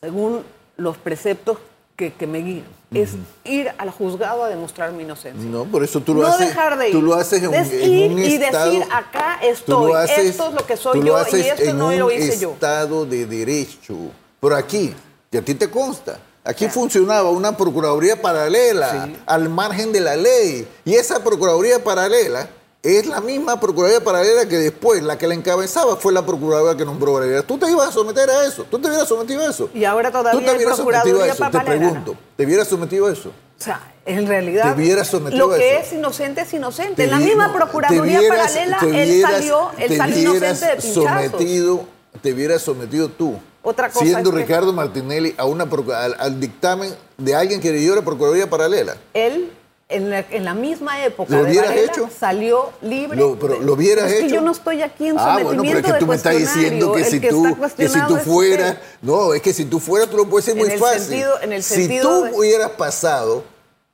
según 0.00 0.42
los 0.76 0.96
preceptos 0.98 1.58
que, 2.02 2.12
que 2.12 2.26
me 2.26 2.38
guían, 2.38 2.64
es 2.92 3.10
ir 3.44 3.70
al 3.78 3.90
juzgado 3.90 4.42
a 4.44 4.48
demostrar 4.48 4.90
mi 4.92 5.04
inocencia. 5.04 5.48
No, 5.48 5.64
por 5.64 5.84
eso 5.84 6.00
tú 6.00 6.14
lo 6.14 6.22
no 6.22 6.28
haces. 6.28 6.48
dejar 6.48 6.76
de 6.76 6.88
ir. 6.88 6.92
Tú 6.94 7.00
lo 7.02 7.14
haces 7.14 7.42
en, 7.42 7.54
Es 7.54 7.72
en 7.72 7.90
ir 7.92 8.10
un 8.12 8.18
y 8.18 8.34
estado. 8.34 8.70
decir, 8.72 8.86
acá 8.92 9.38
estoy, 9.42 9.92
haces- 9.92 10.18
esto 10.30 10.48
es 10.48 10.54
lo 10.54 10.66
que 10.66 10.76
soy 10.76 11.00
yo 11.04 11.16
y 11.32 11.40
esto 11.40 11.72
no 11.74 11.92
lo 11.92 12.10
hice 12.10 12.38
yo. 12.38 12.52
estado 12.52 13.06
de 13.06 13.24
derecho. 13.26 13.94
Pero 14.40 14.56
aquí, 14.56 14.92
que 15.30 15.38
a 15.38 15.42
ti 15.42 15.54
te 15.54 15.70
consta, 15.70 16.18
aquí 16.44 16.66
funcionaba 16.68 17.30
una 17.30 17.56
procuraduría 17.56 18.20
paralela 18.20 19.04
Sí. 19.06 19.16
al 19.26 19.48
margen 19.48 19.92
de 19.92 20.00
la 20.00 20.16
ley. 20.16 20.66
Y 20.84 20.94
esa 20.94 21.22
procuraduría 21.22 21.82
paralela 21.84 22.48
es 22.82 23.06
la 23.06 23.20
misma 23.20 23.60
Procuraduría 23.60 24.02
Paralela 24.02 24.46
que 24.48 24.56
después, 24.58 25.02
la 25.02 25.16
que 25.16 25.26
la 25.28 25.34
encabezaba 25.34 25.96
fue 25.96 26.12
la 26.12 26.26
Procuraduría 26.26 26.76
que 26.76 26.84
nombró 26.84 27.12
Varela. 27.14 27.42
¿Tú 27.42 27.56
te 27.58 27.70
ibas 27.70 27.88
a 27.88 27.92
someter 27.92 28.28
a 28.28 28.44
eso? 28.46 28.64
¿Tú 28.68 28.78
te 28.80 28.88
hubieras 28.88 29.06
sometido 29.08 29.40
a 29.42 29.50
eso? 29.50 29.70
Y 29.72 29.84
ahora 29.84 30.10
todavía 30.10 30.32
¿Tú 30.40 30.44
te 30.44 30.56
hubieras 30.56 30.76
sometido 30.76 31.22
a 31.22 31.26
eso? 31.26 31.34
Te 31.44 31.50
Paralela. 31.50 31.64
pregunto. 31.90 32.16
¿Te 32.36 32.44
hubieras 32.44 32.66
sometido 32.68 33.06
a 33.06 33.12
eso? 33.12 33.28
O 33.28 33.64
sea, 33.64 33.80
en 34.04 34.26
realidad, 34.26 34.74
Te 34.74 34.80
hubieras 34.82 35.06
sometido 35.06 35.46
lo 35.46 35.54
a 35.54 35.58
que 35.58 35.78
es 35.78 35.92
inocente 35.92 36.40
es 36.40 36.52
inocente. 36.52 36.94
Te 36.96 37.04
En 37.04 37.10
la 37.12 37.18
misma 37.18 37.52
Procuraduría 37.52 38.18
vieras- 38.18 38.38
Paralela, 38.52 38.78
te 38.80 38.86
él 39.02 39.10
vieras- 39.12 39.30
salió, 39.32 39.70
él 39.78 39.88
te 39.88 39.96
salió 39.96 40.32
vieras 40.32 40.42
inocente 40.58 40.66
de 40.66 40.82
pinchazos. 40.82 41.04
sometido, 41.04 41.84
te 42.20 42.32
hubieras 42.32 42.62
sometido 42.62 43.08
tú, 43.10 43.38
Otra 43.62 43.88
cosa 43.90 44.04
siendo 44.04 44.30
es 44.30 44.34
que- 44.34 44.42
Ricardo 44.42 44.72
Martinelli, 44.72 45.34
a 45.38 45.44
una, 45.44 45.68
al, 45.96 46.16
al 46.18 46.40
dictamen 46.40 46.92
de 47.16 47.34
alguien 47.36 47.60
que 47.60 47.70
dio 47.70 47.94
la 47.94 48.02
Procuraduría 48.02 48.50
Paralela. 48.50 48.96
Él, 49.14 49.52
en 49.96 50.10
la, 50.10 50.20
en 50.30 50.44
la 50.44 50.54
misma 50.54 51.04
época 51.04 51.30
¿Lo 51.36 51.44
de 51.44 51.50
hubieras 51.50 51.70
Varela, 51.70 51.92
hecho? 51.92 52.08
salió 52.18 52.70
libre. 52.82 53.18
Lo- 53.18 53.38
pero 53.38 53.54
de- 53.58 53.64
¿lo 53.64 53.72
hubieras 53.74 54.04
Pero 54.06 54.14
es 54.14 54.20
que 54.20 54.26
hecho? 54.26 54.34
yo 54.36 54.40
no 54.40 54.52
estoy 54.52 54.82
aquí 54.82 55.08
en 55.08 55.18
Ah, 55.18 55.38
sometimiento 55.38 55.56
bueno, 55.56 55.62
pero 55.62 55.78
es 55.78 55.84
que 55.86 55.92
de 55.92 55.98
tú 55.98 56.06
me 56.06 56.16
estás 56.16 56.36
diciendo 56.36 56.92
que 56.92 57.04
si 57.04 57.20
que 57.20 57.28
tú, 57.30 57.56
que 57.76 57.88
si 57.88 58.00
tú 58.06 58.16
fueras, 58.16 58.76
no, 59.02 59.34
es 59.34 59.42
que 59.42 59.52
si 59.52 59.64
tú 59.66 59.80
fueras 59.80 60.08
tú 60.10 60.16
lo 60.16 60.26
puedes 60.28 60.46
decir 60.46 60.60
En 60.60 60.66
muy 60.66 60.74
el 60.74 60.80
fácil. 60.80 61.00
sentido- 61.02 61.40
en 61.42 61.52
el 61.52 61.62
si 61.62 62.00
tú 62.00 62.24
de- 62.24 62.32
hubieras 62.32 62.70
pasado 62.72 63.44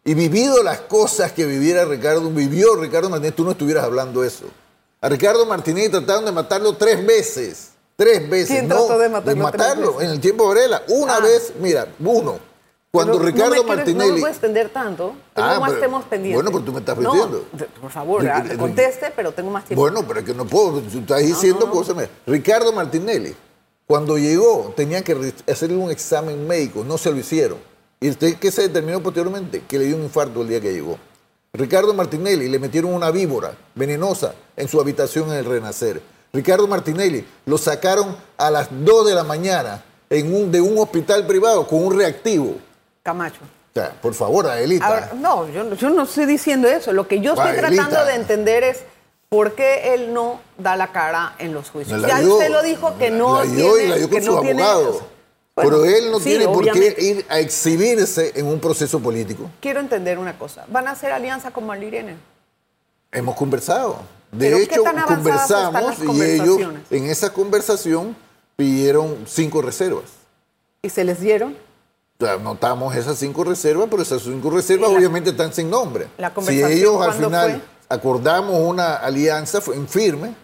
y 0.05 0.15
vivido 0.15 0.63
las 0.63 0.79
cosas 0.81 1.33
que 1.33 1.45
viviera 1.45 1.85
Ricardo, 1.85 2.29
vivió 2.31 2.77
Ricardo 2.77 3.11
Martínez, 3.11 3.35
tú 3.37 3.45
no 3.45 3.51
estuvieras 3.51 3.85
hablando 3.85 4.25
eso. 4.25 4.45
A 5.01 5.09
Ricardo 5.09 5.47
Martínez 5.47 5.91
trataron 5.91 6.25
de 6.25 6.33
matarlo 6.33 6.75
tres 6.77 7.07
veces. 7.07 7.69
Tres 7.95 8.29
veces. 8.31 8.49
¿Quién 8.51 8.69
no, 8.69 8.77
trató 8.77 8.99
de 8.99 9.09
matarlo 9.09 9.51
tres 9.51 9.77
veces? 9.77 10.03
en 10.05 10.11
el 10.11 10.21
tiempo 10.21 10.45
de 10.45 10.49
Varela. 10.55 10.83
Una 10.89 11.17
Ah. 11.17 11.21
vez, 11.21 11.53
mira, 11.61 11.87
uno. 11.99 12.39
Cuando 12.91 13.15
Pero 13.19 13.25
Ricardo 13.27 13.55
no 13.57 13.63
me 13.65 13.77
Martinelli. 13.77 14.09
No 14.09 14.15
me 14.15 14.21
puedes 14.21 14.37
extender 14.37 14.71
tanto. 14.71 15.15
Ah, 15.35 15.59
más 15.61 15.71
pero- 15.71 15.81
temas 15.83 16.05
pendientes. 16.07 16.35
bueno, 16.43 16.51
pero 16.51 16.65
tú 16.65 16.73
me 16.73 16.79
estás 16.79 16.97
No, 16.99 17.13
metiendo. 17.13 17.45
por 17.83 17.91
favor, 17.91 18.27
ah, 18.27 18.45
conteste, 18.59 19.13
pero 19.15 19.33
tengo 19.33 19.51
más 19.51 19.65
tiempo. 19.67 19.83
Bueno, 19.83 20.03
pero 20.09 20.21
es 20.21 20.27
que 20.27 20.33
no 20.35 20.47
puedo. 20.47 20.81
Tú 20.81 20.99
estás 21.01 21.21
diciendo 21.21 21.71
cosas. 21.71 21.95
mira. 21.95 22.09
Ricardo 22.27 22.73
Martinelli, 22.73 23.35
cuando 23.87 24.17
llegó, 24.17 24.73
tenía 24.75 25.03
que 25.05 25.35
hacerle 25.51 25.77
un 25.77 25.91
examen 25.91 26.47
médico. 26.47 26.83
No 26.83 26.97
se 26.97 27.11
lo 27.11 27.19
hicieron. 27.19 27.59
¿Y 28.01 28.09
usted 28.09 28.37
qué 28.39 28.51
se 28.51 28.63
determinó 28.63 29.03
posteriormente? 29.03 29.63
Que 29.69 29.79
le 29.79 29.85
dio 29.87 29.97
un 29.97 30.05
infarto 30.05 30.41
el 30.41 30.49
día 30.49 30.61
que 30.61 30.73
llegó. 30.73 30.97
Ricardo 31.53 31.93
Martinelli 31.93 32.49
le 32.49 32.59
metieron 32.59 32.95
una 32.95 33.11
víbora 33.11 33.53
venenosa 33.75 34.35
en 34.57 34.67
su 34.69 34.81
habitación 34.81 35.29
en 35.31 35.35
el 35.39 35.45
Renacer. 35.45 36.01
Ricardo 36.33 36.67
Martinelli 36.69 37.27
lo 37.47 37.59
sacaron 37.59 38.17
a 38.39 38.51
las 38.51 38.69
2 38.71 39.07
de 39.09 39.15
la 39.15 39.25
mañana 39.25 39.83
en 40.09 40.35
un, 40.35 40.51
de 40.53 40.61
un 40.61 40.79
hospital 40.79 41.27
privado 41.27 41.67
con 41.67 41.85
un 41.85 41.97
reactivo. 41.97 42.55
Camacho. 43.03 43.41
O 43.43 43.75
sea, 43.75 43.93
por 44.01 44.15
favor, 44.15 44.47
Adelita. 44.47 44.87
Ahora, 44.87 45.11
no, 45.15 45.49
yo, 45.51 45.65
no- 45.65 45.75
yo 45.77 45.91
no 45.91 46.03
estoy 46.03 46.27
diciendo 46.27 46.69
eso. 46.69 46.93
Lo 46.93 47.07
que 47.07 47.21
yo 47.21 47.33
estoy 47.35 47.51
Adelita. 47.51 47.69
tratando 47.89 48.05
de 48.07 48.15
entender 48.15 48.65
es 48.65 48.83
por 49.29 49.55
qué 49.55 49.95
él 49.95 50.13
no 50.15 50.41
da 50.57 50.77
la 50.77 50.91
cara 50.93 51.35
en 51.39 51.53
los 51.55 51.71
juicios. 51.71 52.01
La 52.01 52.09
ya 52.09 52.21
dio. 52.21 52.35
usted 52.35 52.51
lo 52.51 52.63
dijo 52.63 52.97
que 52.99 53.11
no 53.11 53.37
La 53.45 53.51
dio 53.51 53.75
tiene, 53.75 53.85
y 53.85 53.89
la 53.89 53.97
dio 53.97 54.11
con 54.11 54.25
no 54.25 54.41
tiene-. 54.41 54.63
Bueno, 54.63 55.01
Pero 55.55 55.85
él 55.85 56.11
no 56.13 56.19
sí, 56.19 56.25
tiene 56.31 56.45
por 56.47 56.71
qué 56.71 56.95
ir 56.99 57.27
a 57.29 57.41
exhibirse 57.41 58.33
en 58.37 58.47
un 58.47 58.61
proceso 58.61 59.01
político. 59.01 59.51
Quiero 59.61 59.81
entender 59.81 60.19
una 60.19 60.39
cosa. 60.39 60.65
¿Van 60.69 60.87
a 60.87 60.93
hacer 60.93 61.11
alianza 61.13 61.51
con 61.51 61.67
Malirene? 61.67 62.17
Hemos 63.13 63.35
conversado. 63.37 63.97
De 64.31 64.47
Pero, 64.47 64.57
¿qué 64.59 64.63
hecho, 64.65 64.83
tan 64.83 64.99
avanzadas 64.99 65.43
están 65.51 65.73
las 65.73 65.97
conversamos 65.99 66.17
y 66.17 66.23
ellos 66.23 66.59
en 66.91 67.07
esa 67.07 67.33
conversación 67.33 68.15
pidieron 68.57 69.25
cinco 69.27 69.63
reservas. 69.63 70.05
¿Y 70.83 70.91
se 70.91 71.03
les 71.05 71.21
dieron? 71.21 71.57
Anotamos 72.27 72.97
esas 72.97 73.17
cinco 73.17 73.45
reservas, 73.45 73.87
pero 73.89 74.03
esas 74.03 74.23
cinco 74.23 74.51
reservas 74.51 74.91
¿Y 74.91 74.93
la- 74.93 74.99
obviamente 74.99 75.31
están 75.31 75.53
sin 75.53 75.71
nombre. 75.71 76.09
la 76.19 76.33
si 76.43 76.61
ellos 76.61 77.01
al 77.01 77.13
final 77.13 77.51
fue? 77.53 77.61
acordamos 77.97 78.59
una 78.59 78.97
alianza 78.97 79.61
en 79.73 79.87
firme, 79.87 80.35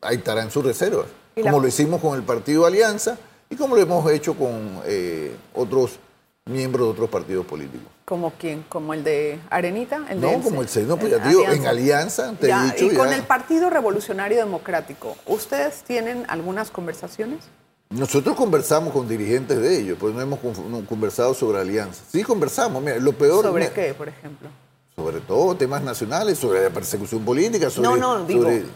ahí 0.00 0.16
estarán 0.16 0.50
sus 0.50 0.64
reservas. 0.64 1.06
¿Y 1.36 1.42
la- 1.44 1.52
Como 1.52 1.62
lo 1.62 1.68
hicimos 1.68 2.00
con 2.00 2.16
el 2.16 2.24
partido 2.24 2.66
Alianza 2.66 3.16
y 3.48 3.54
como 3.54 3.76
lo 3.76 3.82
hemos 3.82 4.10
hecho 4.10 4.34
con 4.34 4.82
eh, 4.84 5.36
otros 5.54 6.00
miembros 6.46 6.88
de 6.88 6.90
otros 6.90 7.08
partidos 7.08 7.46
políticos. 7.46 7.86
¿Como 8.04 8.32
quién? 8.32 8.64
¿Como 8.68 8.92
el 8.92 9.04
de 9.04 9.38
Arenita? 9.48 10.00
El 10.10 10.20
No, 10.20 10.26
de 10.28 10.40
como 10.40 10.60
el 10.60 10.68
Seno, 10.68 10.96
pues 10.96 11.12
ya 11.12 11.22
te 11.22 11.28
digo, 11.28 11.48
en 11.48 11.68
Alianza, 11.68 12.32
te 12.32 12.50
he 12.50 12.62
dicho 12.64 12.84
Y 12.86 12.96
con 12.96 13.12
el 13.12 13.22
Partido 13.22 13.70
Revolucionario 13.70 14.38
Democrático, 14.38 15.16
¿ustedes 15.28 15.84
tienen 15.84 16.24
algunas 16.26 16.72
conversaciones? 16.72 17.44
Nosotros 17.92 18.36
conversamos 18.36 18.92
con 18.92 19.08
dirigentes 19.08 19.60
de 19.60 19.78
ellos, 19.80 19.96
pues 20.00 20.14
no 20.14 20.20
hemos 20.20 20.38
no, 20.42 20.84
conversado 20.86 21.34
sobre 21.34 21.60
alianza. 21.60 22.02
Sí 22.10 22.22
conversamos, 22.22 22.82
mira, 22.82 22.96
lo 22.98 23.12
peor... 23.12 23.44
¿Sobre 23.44 23.64
mira, 23.64 23.74
qué, 23.74 23.94
por 23.94 24.08
ejemplo? 24.08 24.48
Sobre 24.94 25.20
todo 25.20 25.54
temas 25.56 25.82
nacionales, 25.82 26.38
sobre 26.38 26.62
la 26.62 26.70
persecución 26.70 27.24
política, 27.24 27.70
sobre... 27.70 27.88
no, 27.88 27.96
no, 27.96 28.24
digo 28.26 28.42
sobre 28.42 28.66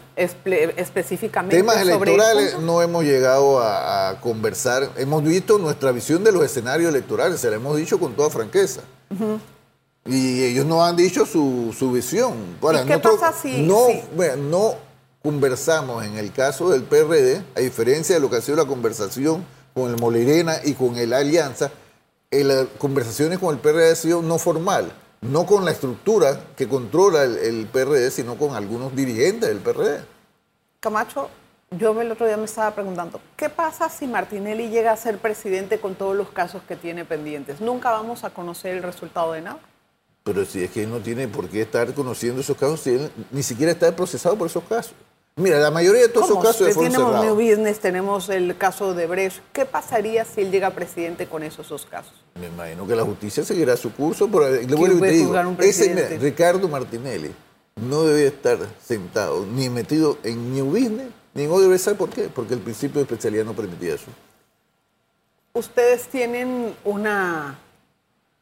específicamente 0.75 1.55
temas 1.55 1.77
electorales 1.77 2.57
no 2.59 2.81
hemos 2.81 3.03
llegado 3.03 3.59
a, 3.59 4.09
a 4.09 4.19
conversar. 4.21 4.89
Hemos 4.97 5.23
visto 5.23 5.59
nuestra 5.59 5.91
visión 5.91 6.23
de 6.23 6.31
los 6.31 6.43
escenarios 6.43 6.89
electorales, 6.89 7.39
se 7.39 7.49
la 7.51 7.57
hemos 7.57 7.77
dicho 7.77 7.99
con 7.99 8.13
toda 8.13 8.29
franqueza. 8.31 8.81
Y 10.05 10.43
ellos 10.43 10.65
nos 10.65 10.81
han 10.81 10.95
dicho 10.95 11.25
su, 11.25 11.75
su 11.77 11.91
visión. 11.91 12.33
Ahora, 12.61 12.81
¿Y 12.81 12.85
qué 12.85 12.89
nosotros 12.97 13.19
pasa 13.19 13.39
si- 13.41 13.61
no, 13.61 13.85
si- 13.87 14.01
vea, 14.17 14.35
no 14.37 14.75
conversamos 15.27 16.05
en 16.05 16.17
el 16.17 16.31
caso 16.31 16.69
del 16.69 16.83
PRD, 16.83 17.43
a 17.53 17.59
diferencia 17.59 18.15
de 18.15 18.21
lo 18.21 18.29
que 18.29 18.37
ha 18.37 18.41
sido 18.41 18.55
la 18.55 18.63
conversación 18.63 19.45
con 19.73 19.91
el 19.91 19.99
Molirena 19.99 20.55
y 20.63 20.71
con 20.71 20.95
el 20.95 21.11
Alianza, 21.11 21.69
eh, 22.31 22.45
las 22.45 22.65
conversaciones 22.77 23.37
con 23.37 23.53
el 23.53 23.59
PRD 23.59 23.89
han 23.89 23.95
sido 23.97 24.21
no 24.21 24.37
formal, 24.37 24.89
no 25.19 25.45
con 25.45 25.65
la 25.65 25.71
estructura 25.71 26.39
que 26.55 26.69
controla 26.69 27.25
el, 27.25 27.39
el 27.39 27.67
PRD, 27.67 28.09
sino 28.09 28.37
con 28.37 28.55
algunos 28.55 28.95
dirigentes 28.95 29.49
del 29.49 29.57
PRD. 29.57 29.99
Camacho, 30.79 31.29
yo 31.71 31.99
el 31.99 32.09
otro 32.09 32.25
día 32.25 32.37
me 32.37 32.45
estaba 32.45 32.73
preguntando, 32.73 33.19
¿qué 33.35 33.49
pasa 33.49 33.89
si 33.89 34.07
Martinelli 34.07 34.69
llega 34.69 34.93
a 34.93 34.95
ser 34.95 35.17
presidente 35.17 35.81
con 35.81 35.95
todos 35.95 36.15
los 36.15 36.29
casos 36.29 36.61
que 36.65 36.77
tiene 36.77 37.03
pendientes? 37.03 37.59
¿Nunca 37.59 37.91
vamos 37.91 38.23
a 38.23 38.29
conocer 38.29 38.77
el 38.77 38.83
resultado 38.83 39.33
de 39.33 39.41
nada? 39.41 39.59
Pero 40.23 40.45
si 40.45 40.63
es 40.63 40.71
que 40.71 40.83
él 40.83 40.89
no 40.89 40.99
tiene 40.99 41.27
por 41.27 41.49
qué 41.49 41.63
estar 41.63 41.93
conociendo 41.93 42.39
esos 42.39 42.55
casos, 42.55 42.79
si 42.79 42.91
él 42.91 43.11
ni 43.31 43.43
siquiera 43.43 43.73
está 43.73 43.93
procesado 43.93 44.37
por 44.37 44.47
esos 44.47 44.63
casos. 44.63 44.93
Mira, 45.37 45.59
la 45.59 45.69
mayoría 45.69 46.01
de 46.01 46.09
todos 46.09 46.25
esos 46.31 46.43
casos 46.43 46.73
fueron 46.73 46.91
tenemos 46.91 47.11
New 47.13 47.21
cerrados. 47.21 47.37
Business, 47.37 47.79
tenemos 47.79 48.29
el 48.29 48.57
caso 48.57 48.95
de 48.95 49.05
Brecht. 49.05 49.37
¿Qué 49.53 49.65
pasaría 49.65 50.25
si 50.25 50.41
él 50.41 50.49
llega 50.51 50.71
presidente 50.71 51.27
con 51.27 51.43
esos 51.43 51.69
dos 51.69 51.85
casos? 51.85 52.13
Me 52.39 52.47
imagino 52.47 52.87
que 52.87 52.95
la 52.95 53.03
justicia 53.03 53.43
seguirá 53.45 53.77
su 53.77 53.93
curso, 53.93 54.27
pero 54.27 54.49
le 54.49 54.65
vuelvo 54.75 54.97
y 54.97 55.01
te 55.01 55.11
digo, 55.11 55.35
ese, 55.59 55.93
mira? 55.93 56.07
Ricardo 56.19 56.67
Martinelli 56.67 57.31
no 57.75 58.01
debe 58.03 58.25
estar 58.27 58.57
sentado 58.83 59.45
ni 59.45 59.69
metido 59.69 60.17
en 60.23 60.53
New 60.55 60.65
Business, 60.71 61.09
ni 61.35 61.45
en. 61.47 61.77
¿Sabe 61.77 61.97
por 61.97 62.09
qué? 62.09 62.29
Porque 62.33 62.55
el 62.55 62.59
principio 62.59 62.95
de 62.95 63.03
especialidad 63.03 63.45
no 63.45 63.53
permitía 63.53 63.93
eso. 63.93 64.07
Ustedes 65.53 66.07
tienen 66.07 66.73
una 66.83 67.59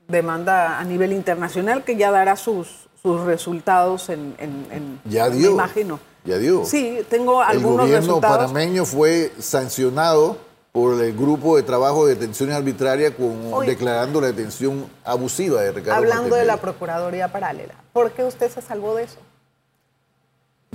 demanda 0.08 0.80
a 0.80 0.84
nivel 0.86 1.12
internacional 1.12 1.84
que 1.84 1.98
ya 1.98 2.12
dará 2.12 2.38
sus, 2.38 2.88
sus 3.02 3.22
resultados 3.22 4.08
en, 4.10 4.36
en- 4.38 4.68
en- 4.72 5.02
Ya 5.06 5.30
me 5.30 5.36
dio. 5.36 5.52
imagino. 5.52 6.00
Ya 6.26 6.38
dio. 6.38 6.66
Sí, 6.66 7.00
tengo 7.10 7.42
el 7.44 7.50
algunos 7.50 7.82
gobierno 7.86 8.08
resultados. 8.08 8.38
panameño 8.38 8.86
fue 8.86 9.32
sancionado 9.40 10.38
por 10.72 11.00
el 11.02 11.16
grupo 11.16 11.56
de 11.56 11.64
trabajo 11.64 12.06
de 12.08 12.16
detenciones 12.16 12.56
arbitrarias 12.56 13.14
con, 13.16 13.54
Oye. 13.54 13.70
declarando 13.70 14.20
la 14.20 14.28
detención 14.28 14.86
abusiva 15.04 15.62
de 15.62 15.72
Ricardo 15.72 15.98
Hablando 16.02 16.36
de 16.36 16.46
la. 16.46 16.58
Procuraduría 16.58 17.32
Paralela, 17.32 17.76
¿por 17.94 18.12
qué 18.12 18.24
usted 18.24 18.50
se 18.52 18.62
salvó 18.62 18.96
de 18.96 19.04
eso? 19.04 19.20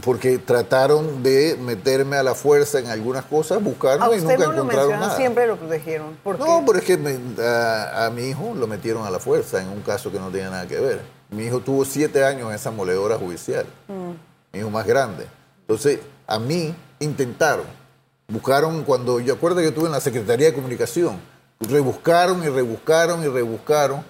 Porque 0.03 0.39
trataron 0.39 1.23
de 1.23 1.59
meterme 1.61 2.17
a 2.17 2.23
la 2.23 2.35
fuerza 2.35 2.79
en 2.79 2.87
algunas 2.87 3.25
cosas, 3.27 3.63
buscaron 3.63 4.03
A 4.03 4.17
y 4.17 4.21
nunca 4.23 4.37
no 4.39 4.45
lo 4.47 4.53
encontraron 4.53 4.87
menciona, 4.89 5.07
nada. 5.09 5.17
siempre 5.19 5.47
lo 5.47 5.57
protegieron. 5.57 6.17
¿Por 6.25 6.39
qué? 6.39 6.45
No, 6.45 6.63
pero 6.65 6.79
es 6.79 6.85
que 6.87 6.97
me- 6.97 7.19
a, 7.45 8.07
a 8.07 8.11
mi 8.11 8.23
hijo 8.29 8.55
lo 8.57 8.67
metieron 8.67 9.05
a 9.05 9.11
la 9.11 9.19
fuerza 9.19 9.61
en 9.61 9.69
un 9.69 9.83
caso 9.83 10.11
que 10.11 10.19
no 10.19 10.31
tenía 10.31 10.49
nada 10.49 10.67
que 10.67 10.81
ver. 10.81 11.03
Mi 11.29 11.45
hijo 11.45 11.61
tuvo 11.61 11.85
siete 11.85 12.25
años 12.25 12.49
en 12.49 12.55
esa 12.55 12.71
moledora 12.71 13.17
judicial, 13.19 13.67
Mm. 13.89 14.13
mi 14.55 14.61
hijo 14.61 14.71
más 14.71 14.87
grande. 14.87 15.27
Entonces, 15.71 16.01
a 16.27 16.41
mí 16.41 16.75
intentaron, 16.99 17.65
buscaron, 18.27 18.83
cuando 18.83 19.21
yo 19.21 19.35
acuerdo 19.35 19.59
que 19.59 19.63
yo 19.63 19.69
estuve 19.69 19.87
en 19.87 19.93
la 19.93 20.01
Secretaría 20.01 20.49
de 20.49 20.53
Comunicación, 20.55 21.21
rebuscaron 21.61 22.43
y 22.43 22.49
rebuscaron 22.49 23.23
y 23.23 23.29
rebuscaron 23.29 24.03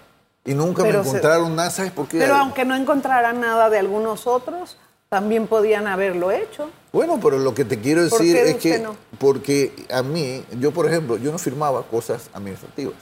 y 0.43 0.55
nunca 0.55 0.83
Pero 0.83 0.99
me 1.01 1.05
se- 1.05 1.09
encontraron 1.11 1.55
nada, 1.55 1.69
¿sabes 1.69 1.93
por 1.93 2.09
qué? 2.09 2.17
Pero 2.19 2.37
aunque 2.37 2.65
no 2.65 2.75
encontraran 2.75 3.41
nada 3.43 3.69
de 3.69 3.79
algunos 3.79 4.27
otros, 4.27 4.79
también 5.11 5.47
podían 5.49 5.87
haberlo 5.87 6.31
hecho. 6.31 6.71
Bueno, 6.95 7.21
pero 7.23 7.37
lo 7.39 7.53
que 7.53 7.67
te 7.67 7.79
quiero 7.79 8.09
¿Por 8.09 8.21
decir 8.21 8.37
es 8.39 8.57
que, 8.57 8.79
no? 8.79 8.97
porque 9.19 9.75
a 9.93 10.03
mí, 10.03 10.43
yo 10.59 10.71
por 10.71 10.87
ejemplo, 10.87 11.19
yo 11.19 11.31
no 11.31 11.37
firmaba 11.37 11.83
cosas 11.83 12.31
administrativas. 12.33 12.95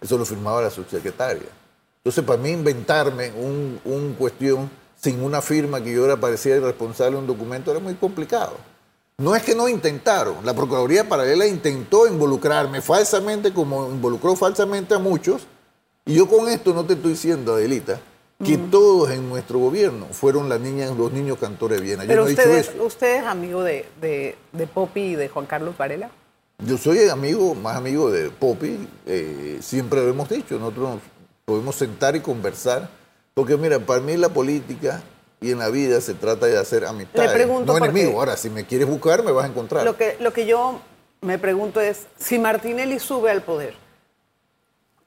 Eso 0.00 0.16
lo 0.16 0.24
firmaba 0.24 0.62
la 0.62 0.70
subsecretaria. 0.70 1.48
Entonces, 1.96 2.22
para 2.24 2.40
mí 2.40 2.50
inventarme 2.50 3.32
un, 3.32 3.80
un 3.84 4.14
cuestión 4.16 4.70
sin 5.00 5.22
una 5.22 5.40
firma 5.40 5.82
que 5.82 5.92
yo 5.92 6.04
era 6.04 6.16
parecía 6.18 6.56
irresponsable 6.56 7.16
un 7.16 7.26
documento 7.26 7.70
era 7.70 7.80
muy 7.80 7.94
complicado. 7.94 8.56
No 9.18 9.34
es 9.36 9.42
que 9.42 9.54
no 9.54 9.68
intentaron, 9.68 10.36
la 10.44 10.54
Procuraduría 10.54 11.08
Paralela 11.08 11.46
intentó 11.46 12.06
involucrarme 12.06 12.80
falsamente, 12.80 13.52
como 13.52 13.86
involucró 13.90 14.34
falsamente 14.34 14.94
a 14.94 14.98
muchos, 14.98 15.46
y 16.06 16.14
yo 16.14 16.26
con 16.26 16.48
esto 16.48 16.72
no 16.72 16.84
te 16.84 16.94
estoy 16.94 17.12
diciendo, 17.12 17.54
Adelita, 17.54 18.00
que 18.42 18.56
todos 18.56 19.10
en 19.10 19.28
nuestro 19.28 19.58
gobierno 19.58 20.06
fueron 20.12 20.48
las 20.48 20.58
niñas, 20.60 20.96
los 20.96 21.12
niños 21.12 21.36
cantores 21.38 21.78
de 21.78 21.84
Viena. 21.84 22.04
Yo 22.04 22.08
Pero 22.08 22.22
no 22.22 22.28
he 22.28 22.30
usted, 22.30 22.44
dicho 22.44 22.56
es, 22.56 22.68
eso. 22.74 22.84
usted 22.84 23.16
es 23.18 23.24
amigo 23.26 23.62
de, 23.62 23.86
de, 24.00 24.36
de 24.52 24.66
Popi 24.66 25.00
y 25.00 25.14
de 25.14 25.28
Juan 25.28 25.44
Carlos 25.44 25.76
Varela. 25.76 26.10
Yo 26.64 26.78
soy 26.78 27.06
amigo, 27.08 27.54
más 27.54 27.76
amigo 27.76 28.10
de 28.10 28.30
Poppy, 28.30 28.88
eh, 29.06 29.58
siempre 29.62 30.02
lo 30.02 30.08
hemos 30.10 30.28
dicho, 30.28 30.58
nosotros 30.58 30.90
nos 30.94 31.00
podemos 31.44 31.74
sentar 31.74 32.16
y 32.16 32.20
conversar, 32.20 32.88
porque 33.34 33.56
mira, 33.56 33.78
para 33.78 34.00
mí 34.00 34.16
la 34.16 34.28
política 34.28 35.02
y 35.40 35.52
en 35.52 35.58
la 35.58 35.70
vida 35.70 36.00
se 36.00 36.14
trata 36.14 36.46
de 36.46 36.58
hacer 36.58 36.84
amistades, 36.84 37.32
pregunto 37.32 37.72
no 37.72 37.84
enemigos. 37.84 38.14
Ahora, 38.14 38.36
si 38.36 38.50
me 38.50 38.64
quieres 38.64 38.86
buscar, 38.86 39.22
me 39.22 39.32
vas 39.32 39.46
a 39.46 39.48
encontrar. 39.48 39.84
Lo 39.84 39.96
que, 39.96 40.16
lo 40.20 40.32
que 40.32 40.46
yo 40.46 40.80
me 41.22 41.38
pregunto 41.38 41.80
es, 41.80 42.06
si 42.18 42.38
Martinelli 42.38 42.98
sube 42.98 43.30
al 43.30 43.42
poder, 43.42 43.74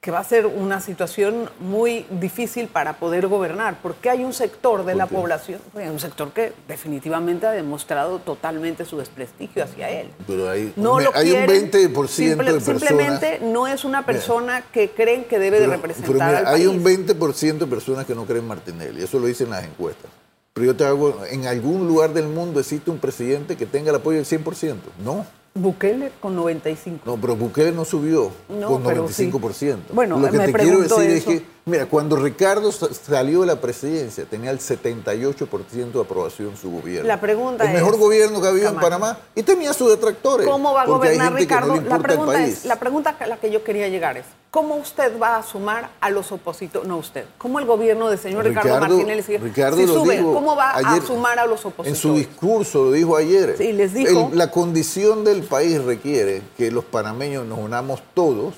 que 0.04 0.10
va 0.10 0.18
a 0.18 0.24
ser 0.24 0.44
una 0.44 0.82
situación 0.82 1.48
muy 1.60 2.04
difícil 2.10 2.68
para 2.68 2.98
poder 2.98 3.26
gobernar, 3.26 3.78
porque 3.82 4.10
hay 4.10 4.22
un 4.22 4.34
sector 4.34 4.84
de 4.84 4.94
la 4.94 5.06
población, 5.06 5.60
un 5.74 5.98
sector 5.98 6.30
que 6.30 6.52
definitivamente 6.68 7.46
ha 7.46 7.52
demostrado 7.52 8.18
totalmente 8.18 8.84
su 8.84 8.98
desprestigio 8.98 9.64
hacia 9.64 9.88
él. 9.88 10.10
Pero 10.26 10.50
hay, 10.50 10.74
No 10.76 10.96
me- 10.96 11.04
lo 11.04 11.16
hay 11.16 11.30
un 11.32 11.46
quieren, 11.46 11.70
20% 11.72 12.06
simple- 12.06 12.52
de 12.52 12.60
personas... 12.60 12.80
Simplemente 12.82 13.40
no 13.44 13.66
es 13.66 13.82
una 13.86 14.04
persona 14.04 14.60
que 14.60 14.90
creen 14.90 15.24
que 15.24 15.38
debe 15.38 15.58
de 15.58 15.68
representar 15.68 16.12
pero 16.12 16.22
mira, 16.26 16.38
al 16.50 16.54
hay 16.54 16.66
un 16.66 16.84
20% 16.84 17.58
de 17.64 17.66
personas 17.66 18.04
que 18.04 18.14
no 18.14 18.26
creen 18.26 18.42
en 18.42 18.48
Martinelli, 18.48 19.02
eso 19.02 19.18
lo 19.18 19.26
dicen 19.26 19.48
las 19.48 19.64
encuestas. 19.64 20.10
Pero 20.52 20.66
yo 20.66 20.76
te 20.76 20.84
hago, 20.84 21.24
en 21.30 21.46
algún 21.46 21.88
lugar 21.88 22.12
del 22.12 22.26
mundo 22.28 22.60
existe 22.60 22.90
un 22.90 22.98
presidente 22.98 23.56
que 23.56 23.64
tenga 23.64 23.88
el 23.88 23.96
apoyo 23.96 24.18
del 24.18 24.26
100%. 24.26 24.74
No, 25.02 25.24
Bukele 25.54 26.10
con 26.20 26.34
95. 26.34 27.02
no, 27.06 27.16
pero 27.16 27.36
Bukele 27.36 27.70
no 27.70 27.84
subió 27.84 28.30
No, 28.48 28.68
con 28.68 28.82
pero 28.82 29.06
95%. 29.08 29.52
sí. 29.52 29.72
Bueno, 29.92 30.18
lo 30.18 30.28
que 30.30 30.38
me 30.38 30.46
te 30.48 30.52
quiero 30.52 30.80
decir 30.80 31.10
eso. 31.10 31.30
es 31.30 31.38
que, 31.38 31.53
mira, 31.66 31.86
cuando 31.86 32.16
Ricardo 32.16 32.70
sa- 32.72 32.92
salió 32.92 33.40
de 33.40 33.46
la 33.46 33.60
presidencia, 33.60 34.24
tenía 34.24 34.50
el 34.50 34.58
78% 34.60 35.92
de 35.92 36.00
aprobación 36.00 36.50
en 36.50 36.56
su 36.56 36.70
gobierno. 36.70 37.08
La 37.08 37.20
pregunta 37.20 37.64
El 37.64 37.72
mejor 37.72 37.94
es, 37.94 38.00
gobierno 38.00 38.40
que 38.40 38.46
ha 38.46 38.50
habido 38.50 38.68
en 38.68 38.76
Panamá 38.76 39.18
y 39.34 39.42
tenía 39.42 39.72
sus 39.72 39.88
detractores. 39.90 40.46
¿Cómo 40.46 40.72
va 40.74 40.82
a 40.82 40.86
gobernar 40.86 41.32
no 41.32 41.38
Ricardo? 41.38 41.74
la 41.80 41.96
el 41.96 42.02
pregunta 42.02 42.44
es, 42.44 42.64
la 42.64 42.76
pregunta 42.76 43.16
a 43.18 43.26
la 43.26 43.36
que 43.38 43.50
yo 43.50 43.64
quería 43.64 43.88
llegar 43.88 44.16
es, 44.16 44.24
¿cómo 44.50 44.76
usted 44.76 45.18
va 45.20 45.36
a 45.38 45.42
sumar 45.42 45.90
a 46.00 46.10
los 46.10 46.30
opositores? 46.32 46.86
No 46.88 46.98
usted. 46.98 47.24
¿Cómo 47.38 47.58
el 47.58 47.64
gobierno 47.66 48.08
del 48.10 48.18
señor 48.18 48.44
Ricardo, 48.44 48.80
Martínez 48.80 49.24
si, 49.26 49.36
Ricardo 49.38 49.76
si 49.78 49.86
sube, 49.86 50.18
cómo 50.22 50.54
va 50.56 50.76
ayer 50.76 51.02
a 51.02 51.06
sumar 51.06 51.38
a 51.38 51.46
los 51.46 51.64
opositores? 51.64 51.92
En 51.92 51.96
su 51.96 52.14
discurso 52.14 52.84
lo 52.84 52.92
dijo 52.92 53.16
ayer. 53.16 53.54
Sí, 53.58 53.72
les 53.72 53.94
dijo- 53.94 54.28
El- 54.30 54.38
la 54.38 54.50
condición 54.50 55.24
del 55.24 55.42
país 55.42 55.82
requiere 55.82 56.42
que 56.56 56.70
los 56.70 56.84
panameños 56.84 57.46
nos 57.46 57.58
unamos 57.58 58.00
todos 58.14 58.54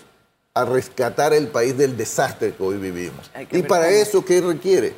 a 0.57 0.65
rescatar 0.65 1.35
el 1.35 1.49
país 1.49 1.77
del 1.77 1.97
desastre 1.97 2.55
que 2.55 2.63
hoy 2.63 2.77
vivimos. 2.79 3.31
Que 3.51 3.59
Y 3.59 3.63
para 3.63 3.85
cómo. 3.87 3.97
eso, 3.97 4.25
¿qué 4.25 4.41
requiere? 4.41 4.95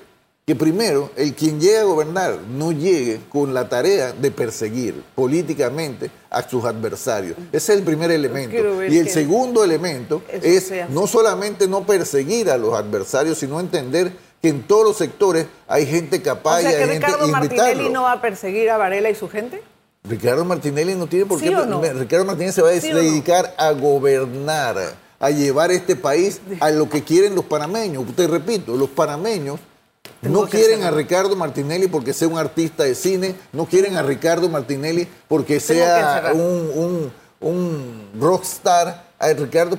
Que 0.46 0.54
primero, 0.54 1.10
el 1.16 1.34
quien 1.34 1.60
llegue 1.60 1.78
a 1.78 1.82
gobernar 1.84 2.38
no 2.48 2.72
llegue 2.72 3.20
con 3.28 3.52
la 3.52 3.68
tarea 3.68 4.12
de 4.12 4.30
perseguir 4.30 5.02
políticamente 5.14 6.10
a 6.30 6.48
sus 6.48 6.64
adversarios. 6.64 7.36
Ese 7.52 7.72
es 7.72 7.78
el 7.78 7.84
primer 7.84 8.10
elemento. 8.10 8.56
Y 8.88 8.98
el 8.98 9.10
segundo 9.10 9.62
elemento 9.64 10.22
es 10.30 10.72
no 10.90 11.06
solamente 11.06 11.68
no 11.68 11.84
perseguir 11.84 12.50
a 12.50 12.56
los 12.56 12.72
adversarios, 12.74 13.36
sino 13.38 13.60
entender 13.60 14.12
que 14.40 14.48
en 14.48 14.62
todos 14.62 14.84
los 14.84 14.96
sectores 14.96 15.46
hay 15.66 15.84
gente 15.84 16.22
capaz 16.22 16.58
o 16.58 16.62
sea 16.62 16.70
y 16.70 16.74
hay 16.74 16.80
que 16.80 16.92
gente 16.92 17.06
Ricardo 17.06 17.28
y 17.28 17.30
Martinelli 17.32 17.60
invitarlo. 17.70 17.90
no 17.90 18.02
va 18.04 18.12
a 18.12 18.20
perseguir 18.22 18.70
a 18.70 18.76
Varela 18.78 19.10
y 19.10 19.14
su 19.16 19.28
gente. 19.28 19.60
Ricardo 20.04 20.44
Martinelli 20.44 20.94
no 20.94 21.08
tiene 21.08 21.26
por 21.26 21.40
¿Sí 21.40 21.46
qué. 21.46 21.50
no? 21.50 21.82
Ricardo 21.82 22.24
Martinelli 22.24 22.52
se 22.54 22.62
va 22.62 22.70
a 22.70 22.80
¿Sí 22.80 22.90
no? 22.90 22.98
dedicar 22.98 23.54
a 23.58 23.72
gobernar, 23.72 24.94
a 25.20 25.30
llevar 25.30 25.70
este 25.72 25.96
país 25.96 26.40
a 26.60 26.70
lo 26.70 26.88
que 26.88 27.02
quieren 27.02 27.34
los 27.34 27.44
panameños. 27.44 28.04
Te 28.14 28.26
repito, 28.26 28.76
los 28.76 28.88
panameños 28.88 29.58
no 30.22 30.46
quieren 30.46 30.82
a 30.84 30.90
Ricardo 30.90 31.36
Martinelli 31.36 31.86
porque 31.86 32.12
sea 32.12 32.28
un 32.28 32.38
artista 32.38 32.84
de 32.84 32.94
cine, 32.94 33.34
no 33.52 33.66
quieren 33.66 33.96
a 33.96 34.02
Ricardo 34.02 34.48
Martinelli 34.48 35.06
porque 35.28 35.60
sea 35.60 36.32
un, 36.34 36.70
un, 36.74 37.12
un 37.40 38.10
rockstar. 38.20 39.08
A 39.20 39.32
Ricardo 39.32 39.76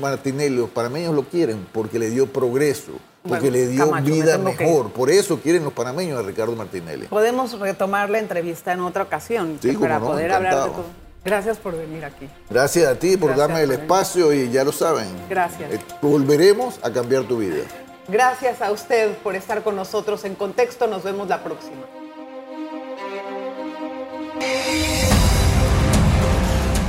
Martinelli, 0.00 0.56
los 0.56 0.68
panameños 0.68 1.14
lo 1.14 1.22
quieren 1.22 1.64
porque 1.72 1.96
le 1.96 2.10
dio 2.10 2.26
progreso, 2.26 2.90
porque 3.22 3.48
Bueno, 3.48 3.50
le 3.52 3.68
dio 3.68 3.84
Camacho, 3.84 4.12
vida 4.12 4.36
mejor. 4.36 4.90
Por 4.90 5.10
eso 5.10 5.38
quieren 5.38 5.62
los 5.62 5.72
panameños 5.72 6.18
a 6.18 6.22
Ricardo 6.22 6.56
Martinelli. 6.56 7.06
Podemos 7.06 7.56
retomar 7.60 8.10
la 8.10 8.18
entrevista 8.18 8.72
en 8.72 8.80
otra 8.80 9.04
ocasión 9.04 9.58
Sí, 9.62 9.74
para 9.76 10.00
no, 10.00 10.06
poder 10.06 10.32
hablar 10.32 10.54
de 10.54 10.70
todo. 10.70 11.03
Gracias 11.24 11.56
por 11.58 11.76
venir 11.76 12.04
aquí. 12.04 12.28
Gracias 12.50 12.86
a 12.86 12.98
ti 12.98 13.16
por 13.16 13.30
Gracias 13.30 13.48
darme 13.48 13.62
el 13.62 13.70
venir. 13.70 13.82
espacio 13.82 14.32
y 14.32 14.50
ya 14.50 14.62
lo 14.64 14.72
saben. 14.72 15.06
Gracias. 15.28 15.72
Eh, 15.72 15.80
volveremos 16.02 16.78
a 16.82 16.90
cambiar 16.90 17.24
tu 17.24 17.38
vida. 17.38 17.64
Gracias 18.08 18.60
a 18.60 18.70
usted 18.70 19.16
por 19.18 19.34
estar 19.34 19.62
con 19.62 19.76
nosotros 19.76 20.24
en 20.24 20.34
Contexto. 20.34 20.86
Nos 20.86 21.02
vemos 21.02 21.28
la 21.28 21.42
próxima. 21.42 21.82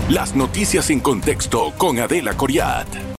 Las 0.09 0.35
noticias 0.35 0.89
en 0.89 0.99
contexto 0.99 1.73
con 1.77 1.99
Adela 1.99 2.35
Coriat. 2.37 2.87